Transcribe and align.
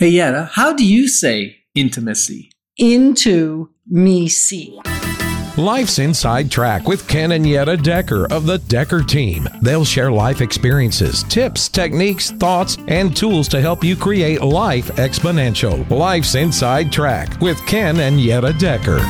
Hey, 0.00 0.10
Yetta, 0.10 0.48
how 0.52 0.74
do 0.74 0.86
you 0.86 1.08
say 1.08 1.56
intimacy? 1.74 2.52
Into 2.76 3.70
me 3.84 4.28
see. 4.28 4.80
Life's 5.56 5.98
Inside 5.98 6.52
Track 6.52 6.86
with 6.86 7.08
Ken 7.08 7.32
and 7.32 7.44
Yetta 7.44 7.76
Dekker 7.76 8.30
of 8.30 8.46
the 8.46 8.58
Dekker 8.58 9.04
team. 9.08 9.48
They'll 9.60 9.84
share 9.84 10.12
life 10.12 10.40
experiences, 10.40 11.24
tips, 11.24 11.68
techniques, 11.68 12.30
thoughts, 12.30 12.78
and 12.86 13.16
tools 13.16 13.48
to 13.48 13.60
help 13.60 13.82
you 13.82 13.96
create 13.96 14.40
life 14.40 14.86
exponential. 14.98 15.90
Life's 15.90 16.36
Inside 16.36 16.92
Track 16.92 17.40
with 17.40 17.58
Ken 17.66 17.98
and 17.98 18.20
Yetta 18.20 18.52
Dekker. 18.52 19.00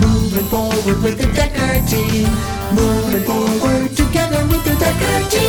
Moving 0.00 0.44
forward 0.44 1.02
with 1.02 1.18
the 1.18 1.26
Dekker 1.34 1.90
team. 1.90 2.28
Moving 2.72 3.24
forward 3.24 3.90
together 3.96 4.46
with 4.46 4.64
the 4.64 4.76
Dekker 4.78 5.30
team. 5.32 5.47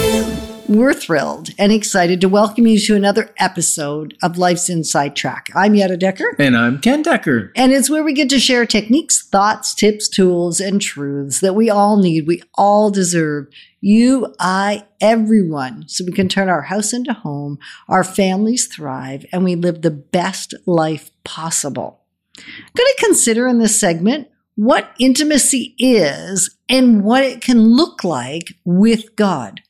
We're 0.70 0.94
thrilled 0.94 1.50
and 1.58 1.72
excited 1.72 2.22
to 2.22 2.30
welcome 2.30 2.68
you 2.68 2.80
to 2.82 2.96
another 2.96 3.34
episode 3.40 4.16
of 4.22 4.38
Life's 4.38 4.70
Inside 4.70 5.16
Track. 5.16 5.50
I'm 5.56 5.74
Yetta 5.74 5.98
Dekker. 5.98 6.36
And 6.38 6.56
I'm 6.56 6.80
Ken 6.80 7.04
Dekker. 7.04 7.50
And 7.56 7.72
it's 7.72 7.90
where 7.90 8.04
we 8.04 8.14
get 8.14 8.30
to 8.30 8.40
share 8.40 8.68
techniques, 8.68 9.28
thoughts, 9.28 9.74
tips, 9.74 10.08
tools, 10.08 10.62
and 10.62 10.80
truths 10.80 11.40
that 11.40 11.56
we 11.56 11.72
all 11.72 11.98
need, 11.98 12.28
we 12.28 12.44
all 12.54 12.92
deserve. 12.92 13.48
You, 13.82 14.36
I, 14.40 14.86
everyone, 15.02 15.88
so 15.88 16.06
we 16.06 16.12
can 16.12 16.30
turn 16.30 16.50
our 16.50 16.62
house 16.62 16.94
into 16.94 17.14
home, 17.14 17.58
our 17.88 18.04
families 18.04 18.68
thrive, 18.68 19.26
and 19.32 19.44
we 19.44 19.56
live 19.56 19.82
the 19.82 19.90
best 19.90 20.54
life 20.68 21.10
possible. 21.24 22.02
I'm 22.38 22.44
going 22.78 22.92
to 22.96 23.06
consider 23.06 23.48
in 23.48 23.58
this 23.58 23.80
segment 23.80 24.28
what 24.54 24.94
intimacy 25.00 25.74
is 25.80 26.56
and 26.70 27.04
what 27.04 27.24
it 27.24 27.42
can 27.42 27.60
look 27.60 28.04
like 28.04 28.54
with 28.66 29.16
God. 29.16 29.62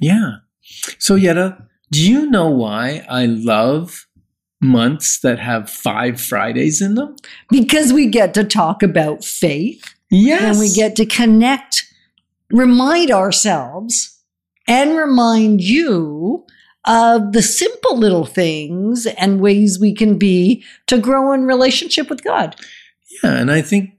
Yeah. 0.00 0.36
So, 0.98 1.14
Yetta, 1.14 1.66
do 1.90 2.02
you 2.08 2.28
know 2.30 2.48
why 2.48 3.06
I 3.08 3.26
love 3.26 4.06
months 4.60 5.20
that 5.20 5.38
have 5.38 5.70
five 5.70 6.20
Fridays 6.20 6.80
in 6.82 6.94
them? 6.94 7.16
Because 7.50 7.92
we 7.92 8.06
get 8.06 8.34
to 8.34 8.44
talk 8.44 8.82
about 8.82 9.24
faith 9.24 9.94
Yes. 10.10 10.42
and 10.42 10.58
we 10.58 10.72
get 10.72 10.96
to 10.96 11.06
connect, 11.06 11.84
remind 12.50 13.10
ourselves, 13.10 14.20
and 14.68 14.96
remind 14.96 15.60
you 15.60 16.44
of 16.86 17.32
the 17.32 17.42
simple 17.42 17.96
little 17.96 18.24
things 18.26 19.06
and 19.06 19.40
ways 19.40 19.78
we 19.78 19.92
can 19.94 20.18
be 20.18 20.64
to 20.86 20.98
grow 20.98 21.32
in 21.32 21.44
relationship 21.44 22.08
with 22.08 22.22
God. 22.24 22.56
Yeah. 23.22 23.34
And 23.34 23.50
I 23.50 23.60
think, 23.60 23.90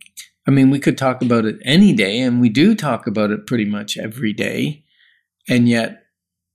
I 0.48 0.52
mean, 0.52 0.70
we 0.70 0.80
could 0.80 0.98
talk 0.98 1.22
about 1.22 1.46
it 1.46 1.58
any 1.64 1.94
day, 1.94 2.20
and 2.20 2.40
we 2.40 2.50
do 2.50 2.76
talk 2.76 3.08
about 3.08 3.32
it 3.32 3.46
pretty 3.46 3.66
much 3.66 3.98
every 3.98 4.34
day. 4.34 4.84
And 5.50 5.68
yet, 5.70 6.04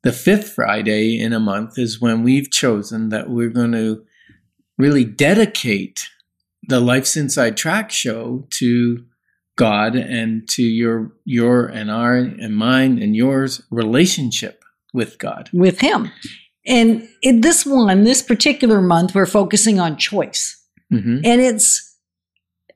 the 0.02 0.12
fifth 0.12 0.52
Friday 0.54 1.18
in 1.18 1.32
a 1.32 1.40
month 1.40 1.78
is 1.78 2.00
when 2.00 2.22
we've 2.22 2.50
chosen 2.50 3.10
that 3.10 3.30
we're 3.30 3.50
going 3.50 3.72
to 3.72 4.04
really 4.78 5.04
dedicate 5.04 6.08
the 6.68 6.80
Life's 6.80 7.16
Inside 7.16 7.56
Track 7.56 7.90
show 7.90 8.46
to 8.50 9.04
God 9.56 9.94
and 9.94 10.48
to 10.50 10.62
your 10.62 11.12
your 11.24 11.66
and 11.66 11.90
our 11.90 12.16
and 12.16 12.56
mine 12.56 13.00
and 13.02 13.14
yours 13.14 13.62
relationship 13.70 14.64
with 14.92 15.18
God. 15.18 15.50
with 15.52 15.80
him. 15.80 16.10
And 16.66 17.08
in 17.22 17.40
this 17.40 17.66
one, 17.66 18.04
this 18.04 18.22
particular 18.22 18.80
month, 18.80 19.14
we're 19.14 19.26
focusing 19.26 19.80
on 19.80 19.96
choice. 19.96 20.60
hmm 20.90 21.18
And 21.24 21.40
it's 21.40 21.91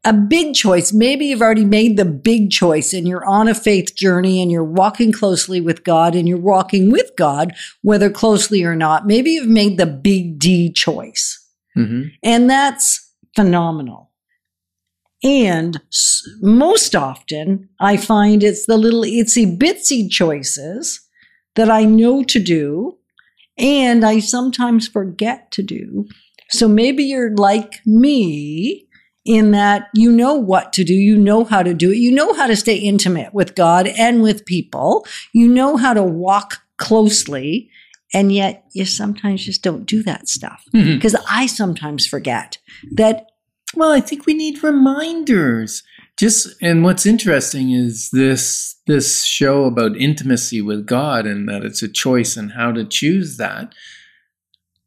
a 0.07 0.13
big 0.13 0.55
choice. 0.55 0.93
Maybe 0.93 1.27
you've 1.27 1.43
already 1.43 1.65
made 1.65 1.97
the 1.97 2.05
big 2.05 2.51
choice 2.53 2.93
and 2.93 3.09
you're 3.09 3.25
on 3.25 3.49
a 3.49 3.55
faith 3.55 3.97
journey 3.97 4.41
and 4.41 4.53
you're 4.53 4.65
walking 4.65 5.11
closely 5.11 5.61
with 5.61 5.83
God 5.83 6.15
and 6.15 6.29
you're 6.29 6.39
walking 6.39 6.93
with 6.93 7.11
God, 7.19 7.53
whether 7.83 8.09
closely 8.09 8.63
or 8.63 8.77
not. 8.77 9.07
Maybe 9.07 9.33
you've 9.33 9.49
made 9.49 9.79
the 9.79 9.87
big 9.87 10.39
D 10.39 10.73
choice. 10.73 11.45
hmm 11.75 12.05
And 12.23 12.49
that's 12.49 13.13
phenomenal. 13.35 14.13
And 15.25 15.81
most 16.41 16.95
often, 16.95 17.69
I 17.81 17.97
find 17.97 18.45
it's 18.45 18.67
the 18.67 18.77
little 18.77 19.03
itsy 19.03 19.59
bitsy 19.59 20.09
choices 20.09 21.01
that 21.57 21.69
I 21.69 21.85
know 21.85 22.23
to 22.25 22.39
do 22.39 22.97
and 23.59 24.05
I 24.05 24.21
sometimes 24.21 24.87
forget 24.87 25.51
to 25.53 25.63
do. 25.63 26.07
So 26.51 26.69
maybe 26.69 27.03
you're 27.03 27.35
like 27.35 27.81
me 27.85 28.86
in 29.27 29.51
that 29.51 29.89
you 29.95 30.11
know 30.11 30.35
what 30.35 30.73
to 30.75 30.85
do, 30.85 30.95
you 30.95 31.17
know 31.17 31.45
how 31.45 31.63
to 31.63 31.75
do 31.75 31.91
it, 31.91 31.97
you 31.97 32.13
know 32.13 32.33
how 32.35 32.47
to 32.47 32.57
stay 32.57 32.77
intimate 32.77 33.35
with 33.35 33.55
God 33.55 33.87
and 33.87 34.23
with 34.23 34.47
people, 34.47 35.07
you 35.33 35.49
know 35.49 35.77
how 35.77 35.93
to 35.93 36.03
walk 36.03 36.63
closely, 36.79 37.69
and 38.15 38.33
yet 38.33 38.65
you 38.73 38.85
sometimes 38.85 39.45
just 39.45 39.63
don't 39.63 39.85
do 39.85 40.03
that 40.05 40.29
stuff. 40.29 40.65
Mm-hmm. 40.75 40.95
Because 40.95 41.17
I 41.29 41.47
sometimes 41.47 42.07
forget 42.07 42.59
that 42.93 43.31
Well, 43.75 43.91
I 43.93 44.01
think 44.01 44.27
we 44.27 44.35
need 44.35 44.63
reminders. 44.63 45.83
Just 46.17 46.55
and 46.63 46.83
what's 46.83 47.05
interesting 47.05 47.73
is 47.73 48.11
this 48.11 48.77
this 48.87 49.25
show 49.25 49.65
about 49.65 49.97
intimacy 49.97 50.63
with 50.63 50.87
God 50.87 51.27
and 51.27 51.49
that 51.49 51.65
it's 51.65 51.83
a 51.83 51.89
choice 51.89 52.37
and 52.37 52.53
how 52.53 52.73
to 52.73 52.85
choose 52.85 53.37
that 53.37 53.75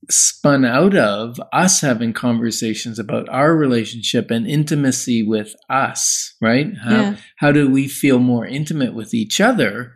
spun 0.10 0.66
out 0.66 0.96
of 0.96 1.40
us 1.54 1.82
having 1.82 2.14
conversations 2.14 2.98
about 3.00 3.30
our 3.30 3.56
relationship 3.56 4.32
and 4.32 4.48
intimacy 4.48 5.24
with 5.24 5.56
us, 5.70 6.36
right? 6.42 6.68
How 6.84 6.92
Yeah. 6.92 7.16
how 7.38 7.52
do 7.52 7.70
we 7.70 7.88
feel 7.88 8.20
more 8.20 8.46
intimate 8.46 8.94
with 8.94 9.14
each 9.14 9.40
other? 9.40 9.94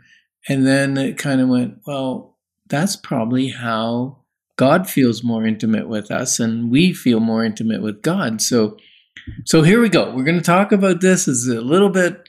And 0.47 0.65
then 0.67 0.97
it 0.97 1.17
kind 1.17 1.41
of 1.41 1.47
went, 1.49 1.79
well, 1.87 2.37
that's 2.69 2.95
probably 2.95 3.49
how 3.49 4.23
God 4.57 4.89
feels 4.89 5.23
more 5.23 5.45
intimate 5.45 5.87
with 5.87 6.11
us 6.11 6.39
and 6.39 6.69
we 6.69 6.93
feel 6.93 7.19
more 7.19 7.43
intimate 7.43 7.81
with 7.81 8.01
God. 8.01 8.41
So 8.41 8.77
so 9.45 9.61
here 9.61 9.81
we 9.81 9.89
go. 9.89 10.13
We're 10.13 10.23
going 10.23 10.37
to 10.39 10.43
talk 10.43 10.71
about 10.71 11.01
this. 11.01 11.27
It's 11.27 11.47
a 11.47 11.61
little 11.61 11.89
bit 11.89 12.27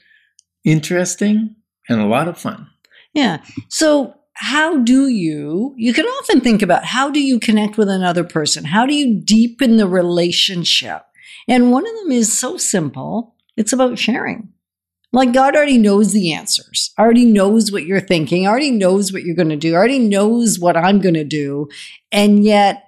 interesting 0.63 1.55
and 1.89 2.01
a 2.01 2.05
lot 2.05 2.27
of 2.27 2.37
fun. 2.37 2.67
Yeah. 3.13 3.41
So, 3.69 4.15
how 4.37 4.77
do 4.79 5.07
you, 5.07 5.73
you 5.77 5.93
can 5.93 6.05
often 6.05 6.41
think 6.41 6.61
about 6.61 6.85
how 6.85 7.09
do 7.09 7.19
you 7.21 7.39
connect 7.39 7.77
with 7.77 7.89
another 7.89 8.23
person? 8.23 8.65
How 8.65 8.85
do 8.85 8.93
you 8.93 9.15
deepen 9.19 9.77
the 9.77 9.87
relationship? 9.87 11.03
And 11.47 11.71
one 11.71 11.87
of 11.87 11.93
them 12.03 12.11
is 12.11 12.37
so 12.37 12.57
simple 12.57 13.35
it's 13.57 13.71
about 13.73 13.97
sharing. 13.97 14.49
Like 15.13 15.31
God 15.31 15.55
already 15.55 15.77
knows 15.77 16.11
the 16.11 16.33
answers, 16.33 16.91
already 16.99 17.23
knows 17.23 17.71
what 17.71 17.85
you're 17.85 18.01
thinking, 18.01 18.45
already 18.45 18.71
knows 18.71 19.13
what 19.13 19.23
you're 19.23 19.35
going 19.35 19.47
to 19.49 19.55
do, 19.55 19.73
already 19.73 19.99
knows 19.99 20.59
what 20.59 20.75
I'm 20.75 20.99
going 20.99 21.13
to 21.15 21.23
do. 21.23 21.69
And 22.11 22.43
yet, 22.43 22.81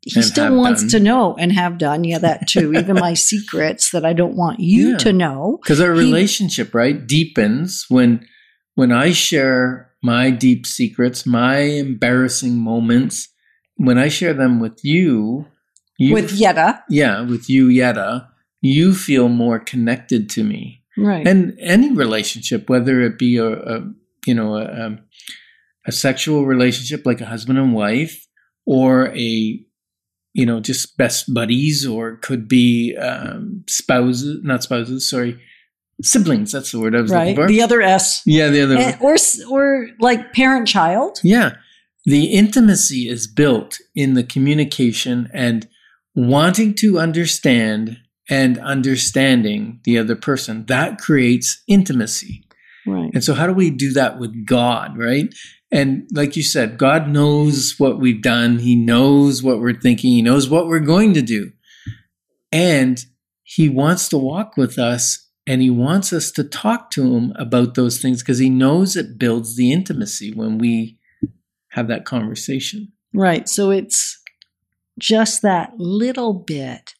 he 0.00 0.12
And 0.16 0.24
still 0.24 0.56
wants 0.56 0.80
done. 0.82 0.90
to 0.90 1.00
know 1.00 1.34
and 1.36 1.52
have 1.52 1.78
done. 1.78 2.02
Yeah, 2.02 2.18
that 2.18 2.48
too. 2.48 2.74
Even 2.78 2.96
my 2.96 3.14
secrets 3.14 3.90
that 3.92 4.04
I 4.04 4.12
don't 4.12 4.34
want 4.36 4.58
you 4.58 4.90
Yeah. 4.90 4.96
to 4.98 5.12
know. 5.12 5.58
Because 5.62 5.80
our 5.80 5.94
He- 5.94 6.00
relationship, 6.00 6.74
right, 6.74 7.06
deepens 7.06 7.86
when 7.88 8.26
when 8.74 8.90
I 8.90 9.12
share 9.12 9.92
my 10.04 10.28
deep 10.30 10.66
secrets, 10.66 11.24
my 11.24 11.60
embarrassing 11.60 12.58
moments, 12.58 13.30
when 13.76 13.96
I 13.96 14.08
share 14.08 14.34
them 14.34 14.60
with 14.60 14.84
you, 14.84 15.46
you 15.98 16.12
With 16.12 16.32
Yetta. 16.32 16.84
yeah, 16.90 17.22
with 17.22 17.48
you, 17.48 17.68
Yetta, 17.68 18.28
you 18.60 18.94
feel 18.94 19.30
more 19.30 19.58
connected 19.58 20.28
to 20.30 20.44
me. 20.44 20.82
Right. 20.96 21.26
and 21.26 21.58
any 21.58 21.92
relationship, 21.92 22.68
whether 22.68 23.00
it 23.00 23.18
be 23.18 23.38
a, 23.38 23.50
a 23.50 23.92
you 24.26 24.34
know 24.34 24.56
a, 24.56 24.96
a, 25.86 25.90
sexual 25.90 26.46
relationship 26.46 27.04
like 27.04 27.20
a 27.20 27.26
husband 27.26 27.58
and 27.58 27.74
wife, 27.74 28.28
or 28.64 29.08
a 29.08 29.60
you 30.34 30.46
know 30.46 30.60
just 30.60 30.96
best 30.96 31.32
buddies, 31.34 31.84
or 31.84 32.16
could 32.18 32.46
be 32.46 32.94
um, 32.96 33.64
spouses, 33.68 34.38
not 34.44 34.62
spouses, 34.62 35.10
sorry, 35.10 35.40
siblings. 36.04 36.52
That's 36.52 36.70
the 36.72 36.80
word 36.80 36.94
I 36.94 37.00
was 37.00 37.10
right. 37.10 37.28
looking 37.28 37.36
for. 37.36 37.48
The 37.48 37.62
other 37.62 37.82
S. 37.82 38.22
yeah, 38.26 38.48
the 38.48 38.62
other. 38.62 38.76
Eh, 38.76 38.92
and- 38.92 39.02
or 39.02 39.14
s- 39.14 39.40
or 39.50 39.88
like 40.00 40.32
parent 40.32 40.68
child 40.68 41.20
Yeah. 41.22 41.56
The 42.06 42.26
intimacy 42.26 43.08
is 43.08 43.26
built 43.26 43.78
in 43.94 44.12
the 44.12 44.22
communication 44.22 45.28
and 45.32 45.66
wanting 46.14 46.74
to 46.74 46.98
understand 46.98 47.96
and 48.28 48.58
understanding 48.58 49.80
the 49.84 49.98
other 49.98 50.14
person. 50.14 50.66
That 50.66 50.98
creates 50.98 51.62
intimacy. 51.66 52.44
right 52.86 53.10
And 53.14 53.24
so, 53.24 53.32
how 53.34 53.46
do 53.46 53.54
we 53.54 53.70
do 53.70 53.92
that 53.94 54.18
with 54.18 54.46
God, 54.46 54.98
right? 54.98 55.34
And 55.72 56.06
like 56.12 56.36
you 56.36 56.42
said, 56.42 56.76
God 56.78 57.08
knows 57.08 57.74
what 57.78 57.98
we've 57.98 58.22
done. 58.22 58.58
He 58.58 58.76
knows 58.76 59.42
what 59.42 59.58
we're 59.60 59.80
thinking. 59.80 60.12
He 60.12 60.22
knows 60.22 60.48
what 60.48 60.66
we're 60.68 60.80
going 60.80 61.14
to 61.14 61.22
do. 61.22 61.52
And 62.52 63.02
He 63.42 63.68
wants 63.68 64.08
to 64.10 64.18
walk 64.18 64.56
with 64.56 64.78
us 64.78 65.23
and 65.46 65.60
He 65.60 65.70
wants 65.70 66.12
us 66.12 66.30
to 66.32 66.44
talk 66.44 66.90
to 66.92 67.14
Him 67.14 67.32
about 67.36 67.74
those 67.74 68.00
things 68.00 68.22
because 68.22 68.38
He 68.38 68.50
knows 68.50 68.96
it 68.96 69.18
builds 69.18 69.56
the 69.56 69.72
intimacy 69.72 70.32
when 70.32 70.58
we 70.58 70.98
have 71.70 71.88
that 71.88 72.04
conversation. 72.04 72.92
right. 73.12 73.48
So 73.48 73.70
it's 73.70 74.20
just 74.98 75.42
that 75.42 75.72
little 75.76 76.32
bit 76.32 76.94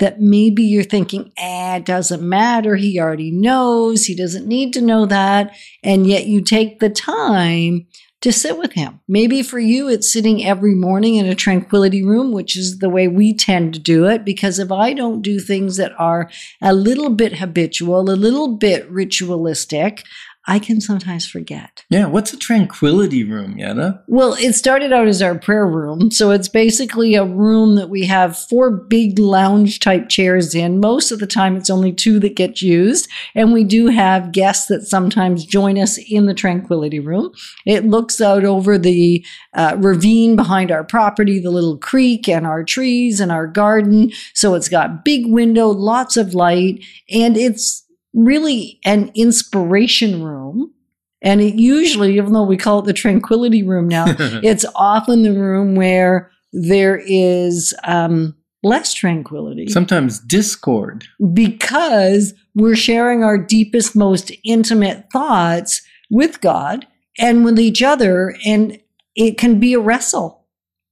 that 0.00 0.20
maybe 0.20 0.62
you're 0.62 0.84
thinking 0.84 1.32
eh, 1.36 1.76
it 1.76 1.84
doesn't 1.84 2.22
matter. 2.22 2.76
He 2.76 3.00
already 3.00 3.30
knows. 3.30 4.04
He 4.04 4.14
doesn't 4.14 4.46
need 4.46 4.72
to 4.74 4.80
know 4.80 5.06
that. 5.06 5.56
And 5.82 6.06
yet 6.06 6.26
you 6.26 6.40
take 6.40 6.80
the 6.80 6.90
time 6.90 7.86
to 8.20 8.32
sit 8.32 8.58
with 8.58 8.72
Him. 8.72 9.00
Maybe 9.06 9.42
for 9.42 9.58
you, 9.58 9.88
it's 9.88 10.12
sitting 10.12 10.44
every 10.44 10.74
morning 10.74 11.14
in 11.14 11.26
a 11.26 11.34
tranquility 11.34 12.02
room, 12.02 12.32
which 12.32 12.56
is 12.56 12.78
the 12.78 12.88
way 12.88 13.06
we 13.06 13.32
tend 13.32 13.74
to 13.74 13.80
do 13.80 14.06
it. 14.06 14.24
Because 14.24 14.58
if 14.58 14.72
I 14.72 14.92
don't 14.92 15.22
do 15.22 15.38
things 15.38 15.76
that 15.76 15.92
are 15.98 16.28
a 16.60 16.72
little 16.72 17.10
bit 17.10 17.38
habitual, 17.38 18.10
a 18.10 18.12
little 18.12 18.56
bit 18.56 18.90
ritualistic, 18.90 20.04
I 20.48 20.58
can 20.58 20.80
sometimes 20.80 21.28
forget. 21.28 21.84
Yeah, 21.90 22.06
what's 22.06 22.32
a 22.32 22.38
tranquility 22.38 23.22
room, 23.22 23.58
Yetta? 23.58 24.02
Well, 24.06 24.32
it 24.32 24.54
started 24.54 24.94
out 24.94 25.06
as 25.06 25.20
our 25.20 25.38
prayer 25.38 25.66
room. 25.66 26.10
So 26.10 26.30
it's 26.30 26.48
basically 26.48 27.14
a 27.14 27.24
room 27.24 27.74
that 27.74 27.90
we 27.90 28.06
have 28.06 28.38
four 28.38 28.70
big 28.70 29.18
lounge 29.18 29.78
type 29.78 30.08
chairs 30.08 30.54
in. 30.54 30.80
Most 30.80 31.12
of 31.12 31.18
the 31.18 31.26
time, 31.26 31.54
it's 31.54 31.68
only 31.68 31.92
two 31.92 32.18
that 32.20 32.34
get 32.34 32.62
used. 32.62 33.10
And 33.34 33.52
we 33.52 33.62
do 33.62 33.88
have 33.88 34.32
guests 34.32 34.68
that 34.68 34.88
sometimes 34.88 35.44
join 35.44 35.76
us 35.76 35.98
in 35.98 36.24
the 36.24 36.34
tranquility 36.34 36.98
room. 36.98 37.30
It 37.66 37.84
looks 37.84 38.18
out 38.18 38.46
over 38.46 38.78
the 38.78 39.22
uh, 39.52 39.76
ravine 39.78 40.34
behind 40.34 40.72
our 40.72 40.82
property, 40.82 41.38
the 41.40 41.50
little 41.50 41.76
creek, 41.76 42.26
and 42.26 42.46
our 42.46 42.64
trees 42.64 43.20
and 43.20 43.30
our 43.30 43.46
garden. 43.46 44.12
So 44.32 44.54
it's 44.54 44.70
got 44.70 45.04
big 45.04 45.26
window, 45.26 45.68
lots 45.68 46.16
of 46.16 46.32
light, 46.32 46.82
and 47.10 47.36
it's 47.36 47.84
really 48.14 48.80
an 48.84 49.10
inspiration 49.14 50.22
room. 50.22 50.72
And 51.20 51.40
it 51.40 51.54
usually, 51.54 52.16
even 52.16 52.32
though 52.32 52.44
we 52.44 52.56
call 52.56 52.80
it 52.80 52.84
the 52.86 52.92
tranquility 52.92 53.62
room 53.62 53.88
now, 53.88 54.04
it's 54.18 54.64
often 54.76 55.22
the 55.22 55.32
room 55.32 55.74
where 55.74 56.30
there 56.52 56.96
is 57.04 57.74
um, 57.84 58.36
less 58.62 58.94
tranquility 58.94 59.66
Sometimes 59.68 60.20
discord. 60.20 61.04
because 61.32 62.34
we're 62.54 62.76
sharing 62.76 63.22
our 63.24 63.36
deepest, 63.36 63.94
most 63.96 64.32
intimate 64.44 65.06
thoughts 65.12 65.82
with 66.10 66.40
God 66.40 66.86
and 67.18 67.44
with 67.44 67.58
each 67.58 67.82
other. 67.82 68.34
And 68.46 68.80
it 69.16 69.38
can 69.38 69.58
be 69.58 69.74
a 69.74 69.80
wrestle, 69.80 70.46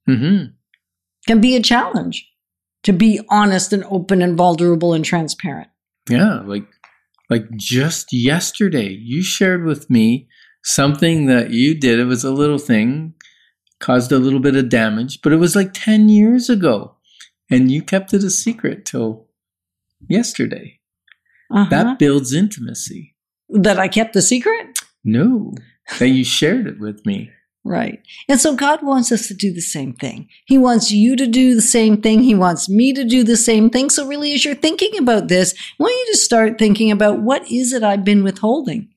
hmm 0.06 0.44
can 1.26 1.40
be 1.40 1.56
a 1.56 1.62
challenge 1.62 2.30
to 2.84 2.92
be 2.92 3.20
honest 3.30 3.72
and 3.72 3.84
open 3.90 4.22
and 4.22 4.36
vulnerable 4.36 4.92
and 4.94 5.04
transparent. 5.04 5.68
Yeah, 6.08 6.40
like 6.44 6.62
like 7.28 7.50
just 7.56 8.12
yesterday, 8.12 8.88
you 8.88 9.22
shared 9.22 9.64
with 9.64 9.90
me 9.90 10.28
something 10.62 11.26
that 11.26 11.50
you 11.50 11.74
did. 11.78 11.98
It 11.98 12.04
was 12.04 12.24
a 12.24 12.32
little 12.32 12.58
thing, 12.58 13.14
caused 13.80 14.12
a 14.12 14.18
little 14.18 14.40
bit 14.40 14.56
of 14.56 14.68
damage, 14.68 15.20
but 15.22 15.32
it 15.32 15.36
was 15.36 15.56
like 15.56 15.70
10 15.72 16.08
years 16.08 16.48
ago. 16.48 16.96
And 17.50 17.70
you 17.70 17.82
kept 17.82 18.12
it 18.12 18.24
a 18.24 18.30
secret 18.30 18.84
till 18.84 19.26
yesterday. 20.08 20.80
Uh-huh. 21.50 21.68
That 21.70 21.98
builds 21.98 22.32
intimacy. 22.32 23.14
that 23.48 23.78
I 23.78 23.86
kept 23.88 24.14
the 24.14 24.22
secret? 24.22 24.80
No, 25.04 25.52
that 26.00 26.08
you 26.08 26.24
shared 26.24 26.66
it 26.66 26.80
with 26.80 27.06
me. 27.06 27.30
Right. 27.66 28.00
And 28.28 28.38
so 28.40 28.54
God 28.54 28.84
wants 28.84 29.10
us 29.10 29.26
to 29.26 29.34
do 29.34 29.52
the 29.52 29.60
same 29.60 29.92
thing. 29.92 30.28
He 30.44 30.56
wants 30.56 30.92
you 30.92 31.16
to 31.16 31.26
do 31.26 31.56
the 31.56 31.60
same 31.60 32.00
thing. 32.00 32.22
He 32.22 32.32
wants 32.32 32.68
me 32.68 32.92
to 32.92 33.02
do 33.02 33.24
the 33.24 33.36
same 33.36 33.70
thing. 33.70 33.90
So 33.90 34.06
really, 34.06 34.32
as 34.34 34.44
you're 34.44 34.54
thinking 34.54 34.96
about 34.96 35.26
this, 35.26 35.52
I 35.52 35.82
want 35.82 35.96
you 35.96 36.12
to 36.12 36.18
start 36.18 36.58
thinking 36.58 36.92
about 36.92 37.22
what 37.22 37.50
is 37.50 37.72
it 37.72 37.82
I've 37.82 38.04
been 38.04 38.22
withholding? 38.22 38.90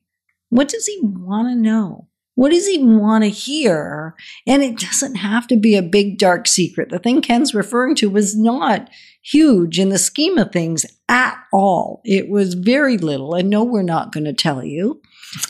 What 0.50 0.68
does 0.68 0.86
he 0.86 1.00
want 1.02 1.48
to 1.48 1.56
know? 1.56 2.06
What 2.36 2.52
does 2.52 2.68
he 2.68 2.78
want 2.78 3.24
to 3.24 3.30
hear? 3.30 4.14
And 4.46 4.62
it 4.62 4.78
doesn't 4.78 5.16
have 5.16 5.48
to 5.48 5.56
be 5.56 5.74
a 5.74 5.82
big 5.82 6.16
dark 6.16 6.46
secret. 6.46 6.90
The 6.90 7.00
thing 7.00 7.22
Ken's 7.22 7.52
referring 7.52 7.96
to 7.96 8.08
was 8.08 8.36
not 8.36 8.88
huge 9.20 9.80
in 9.80 9.88
the 9.88 9.98
scheme 9.98 10.38
of 10.38 10.52
things 10.52 10.86
at 11.08 11.36
all. 11.52 12.02
It 12.04 12.28
was 12.28 12.54
very 12.54 12.96
little. 12.98 13.34
And 13.34 13.50
no, 13.50 13.64
we're 13.64 13.82
not 13.82 14.12
going 14.12 14.24
to 14.24 14.32
tell 14.32 14.62
you 14.62 15.02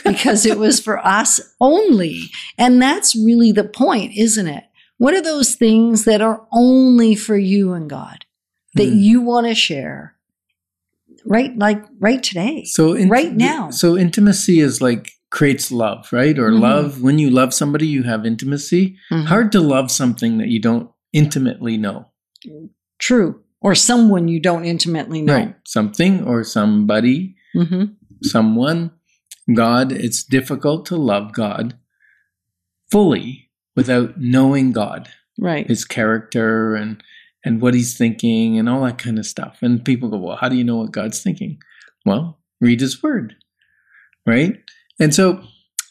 because 0.05 0.44
it 0.47 0.59
was 0.59 0.81
for 0.81 0.99
us 1.06 1.41
only. 1.61 2.25
And 2.59 2.81
that's 2.81 3.15
really 3.17 3.53
the 3.53 3.65
point, 3.65 4.12
isn't 4.17 4.47
it? 4.47 4.65
What 4.99 5.15
are 5.15 5.23
those 5.23 5.55
things 5.55 6.05
that 6.05 6.21
are 6.21 6.47
only 6.53 7.15
for 7.15 7.37
you 7.37 7.73
and 7.73 7.88
God 7.88 8.25
that 8.75 8.88
Hmm. 8.88 8.99
you 8.99 9.21
want 9.23 9.47
to 9.47 9.55
share? 9.55 10.15
Right, 11.25 11.56
like 11.59 11.82
right 11.99 12.23
today. 12.23 12.65
So 12.65 12.94
int- 12.94 13.11
Right 13.11 13.35
now. 13.35 13.71
So 13.71 13.97
intimacy 13.97 14.61
is 14.61 14.81
like 14.81 15.11
creates 15.31 15.71
love, 15.71 16.09
right? 16.12 16.38
Or 16.38 16.50
Mhm. 16.50 16.61
love 16.61 17.03
when 17.03 17.19
you 17.19 17.31
love 17.31 17.55
somebody, 17.55 17.87
you 17.87 18.03
have 18.03 18.26
intimacy. 18.26 18.97
Mhm. 19.12 19.26
Hard 19.26 19.53
to 19.53 19.61
love 19.61 19.91
something 19.91 20.38
that 20.38 20.49
you 20.49 20.61
don't 20.61 20.88
intimately 21.12 21.76
know. 21.76 22.06
True. 22.99 23.41
Or 23.61 23.75
someone 23.75 24.29
you 24.29 24.41
don't 24.41 24.65
intimately 24.65 25.23
know. 25.23 25.35
Right. 25.35 25.55
Something 25.67 26.25
or 26.25 26.43
somebody, 26.44 27.37
hmm 27.55 27.85
someone, 28.23 28.91
God. 29.55 29.93
It's 29.93 30.23
difficult 30.23 30.87
to 30.87 30.97
love 30.97 31.32
God 31.32 31.76
fully 32.91 33.50
without 33.76 34.19
knowing 34.20 34.73
God, 34.73 35.08
Right. 35.38 35.67
his 35.67 35.85
character 35.85 36.75
and 36.75 37.02
and 37.43 37.62
what 37.62 37.73
he's 37.73 37.97
thinking 37.97 38.58
and 38.58 38.69
all 38.69 38.85
that 38.85 38.99
kind 38.99 39.19
of 39.19 39.25
stuff. 39.25 39.58
And 39.62 39.82
people 39.82 40.11
go, 40.11 40.19
"Well, 40.19 40.37
how 40.37 40.50
do 40.50 40.56
you 40.56 40.64
know 40.64 40.76
what 40.76 40.93
God's 40.93 41.23
thinking?" 41.23 41.58
Well, 42.05 42.38
read 42.61 42.81
his 42.81 43.02
word. 43.02 43.35
Right? 44.26 44.58
And 44.99 45.14
so 45.14 45.43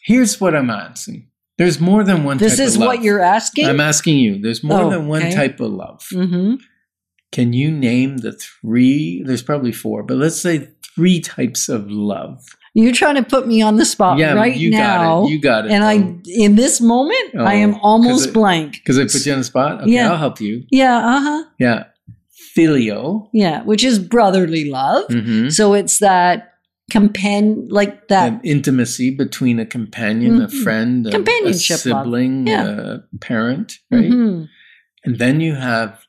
here's 0.03 0.39
what 0.39 0.55
I'm 0.55 0.69
asking. 0.69 1.27
There's 1.57 1.79
more 1.81 2.03
than 2.03 2.23
one 2.23 2.37
This 2.37 2.57
type 2.57 2.65
is 2.67 2.75
of 2.75 2.81
love. 2.81 2.87
what 2.87 3.01
you're 3.03 3.19
asking? 3.19 3.65
I'm 3.65 3.79
asking 3.79 4.19
you. 4.19 4.39
There's 4.39 4.63
more 4.63 4.83
Oh, 4.83 4.89
than 4.91 5.07
one 5.07 5.23
okay. 5.23 5.33
type 5.33 5.59
of 5.59 5.71
love. 5.71 6.05
hmm 6.11 6.55
Can 7.31 7.53
you 7.53 7.71
name 7.71 8.17
the 8.17 8.31
three? 8.33 9.23
There's 9.23 9.41
probably 9.43 9.71
four, 9.71 10.03
but 10.03 10.17
let's 10.17 10.39
say 10.39 10.69
three 10.95 11.19
types 11.19 11.67
of 11.67 11.89
love. 11.89 12.45
You're 12.75 12.93
trying 12.93 13.15
to 13.15 13.23
put 13.23 13.47
me 13.47 13.61
on 13.61 13.77
the 13.77 13.85
spot 13.85 14.17
yeah, 14.19 14.33
right 14.33 14.55
you 14.55 14.69
now. 14.69 15.21
got 15.21 15.25
it. 15.25 15.29
You 15.31 15.39
got 15.41 15.65
it. 15.65 15.71
and 15.71 15.83
I, 15.83 15.93
in 16.27 16.55
this 16.55 16.79
moment, 16.79 17.35
I 17.37 17.55
am 17.55 17.75
almost 17.81 18.29
it- 18.29 18.33
blank. 18.33 18.73
because 18.73 18.97
I 18.99 19.03
put 19.05 19.25
you 19.25 19.33
on 19.33 19.39
the 19.39 19.43
spot. 19.43 19.81
Okay, 19.81 19.91
Yeah. 19.91 20.11
I'll 20.11 20.17
help 20.17 20.39
you. 20.39 20.63
Yeah. 20.71 20.97
Uh 20.97 21.19
huh. 21.21 21.43
Yeah, 21.59 21.83
phileo. 22.57 23.27
Yeah. 23.33 23.63
Which 23.63 23.83
is 23.83 23.99
brotherly 23.99 24.69
love. 24.69 25.05
hmm 25.09 25.49
So 25.49 25.73
it's 25.73 25.99
that 25.99 26.53
compan, 26.91 27.67
like 27.69 28.07
that. 28.07 28.27
And 28.33 28.41
intimacy 28.45 29.11
between 29.11 29.59
a 29.59 29.65
companion, 29.65 30.41
a 30.41 30.47
Mhm. 30.47 30.63
friend, 30.63 31.05
a, 31.05 31.09
a 31.09 31.11
Companionship 31.11 31.85
love. 31.85 32.03
sibling, 32.05 32.47
Yeah. 32.47 32.65
a 32.67 32.99
parent, 33.19 33.73
right? 33.91 34.09
Mhm. 34.09 34.47
And 35.05 35.17
then 35.19 35.39
you 35.41 35.55
have 35.55 35.99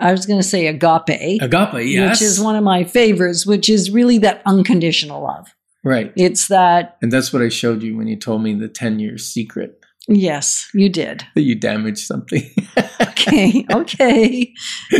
I 0.00 0.12
was 0.12 0.26
going 0.26 0.38
to 0.38 0.46
say 0.46 0.68
agape, 0.68 1.08
agape. 1.42 1.84
Yes, 1.84 2.20
which 2.20 2.22
is 2.28 2.40
one 2.40 2.54
of 2.54 2.62
my 2.62 2.84
favorites, 2.84 3.44
which 3.44 3.68
is 3.68 3.90
really 3.90 4.18
that 4.18 4.42
unconditional 4.46 5.22
love. 5.24 5.48
Right. 5.84 6.12
It's 6.16 6.48
that, 6.48 6.96
And 7.02 7.12
that's 7.12 7.32
what 7.32 7.42
I 7.42 7.48
showed 7.48 7.82
you 7.82 7.96
when 7.96 8.06
you 8.08 8.16
told 8.16 8.42
me 8.42 8.54
the 8.54 8.68
ten 8.68 8.98
year 8.98 9.18
secret 9.18 9.80
yes, 10.08 10.68
you 10.74 10.88
did. 10.88 11.24
that 11.34 11.42
you 11.42 11.54
damaged 11.54 12.06
something. 12.06 12.42
Okay. 13.00 13.66
Okay. 13.72 14.52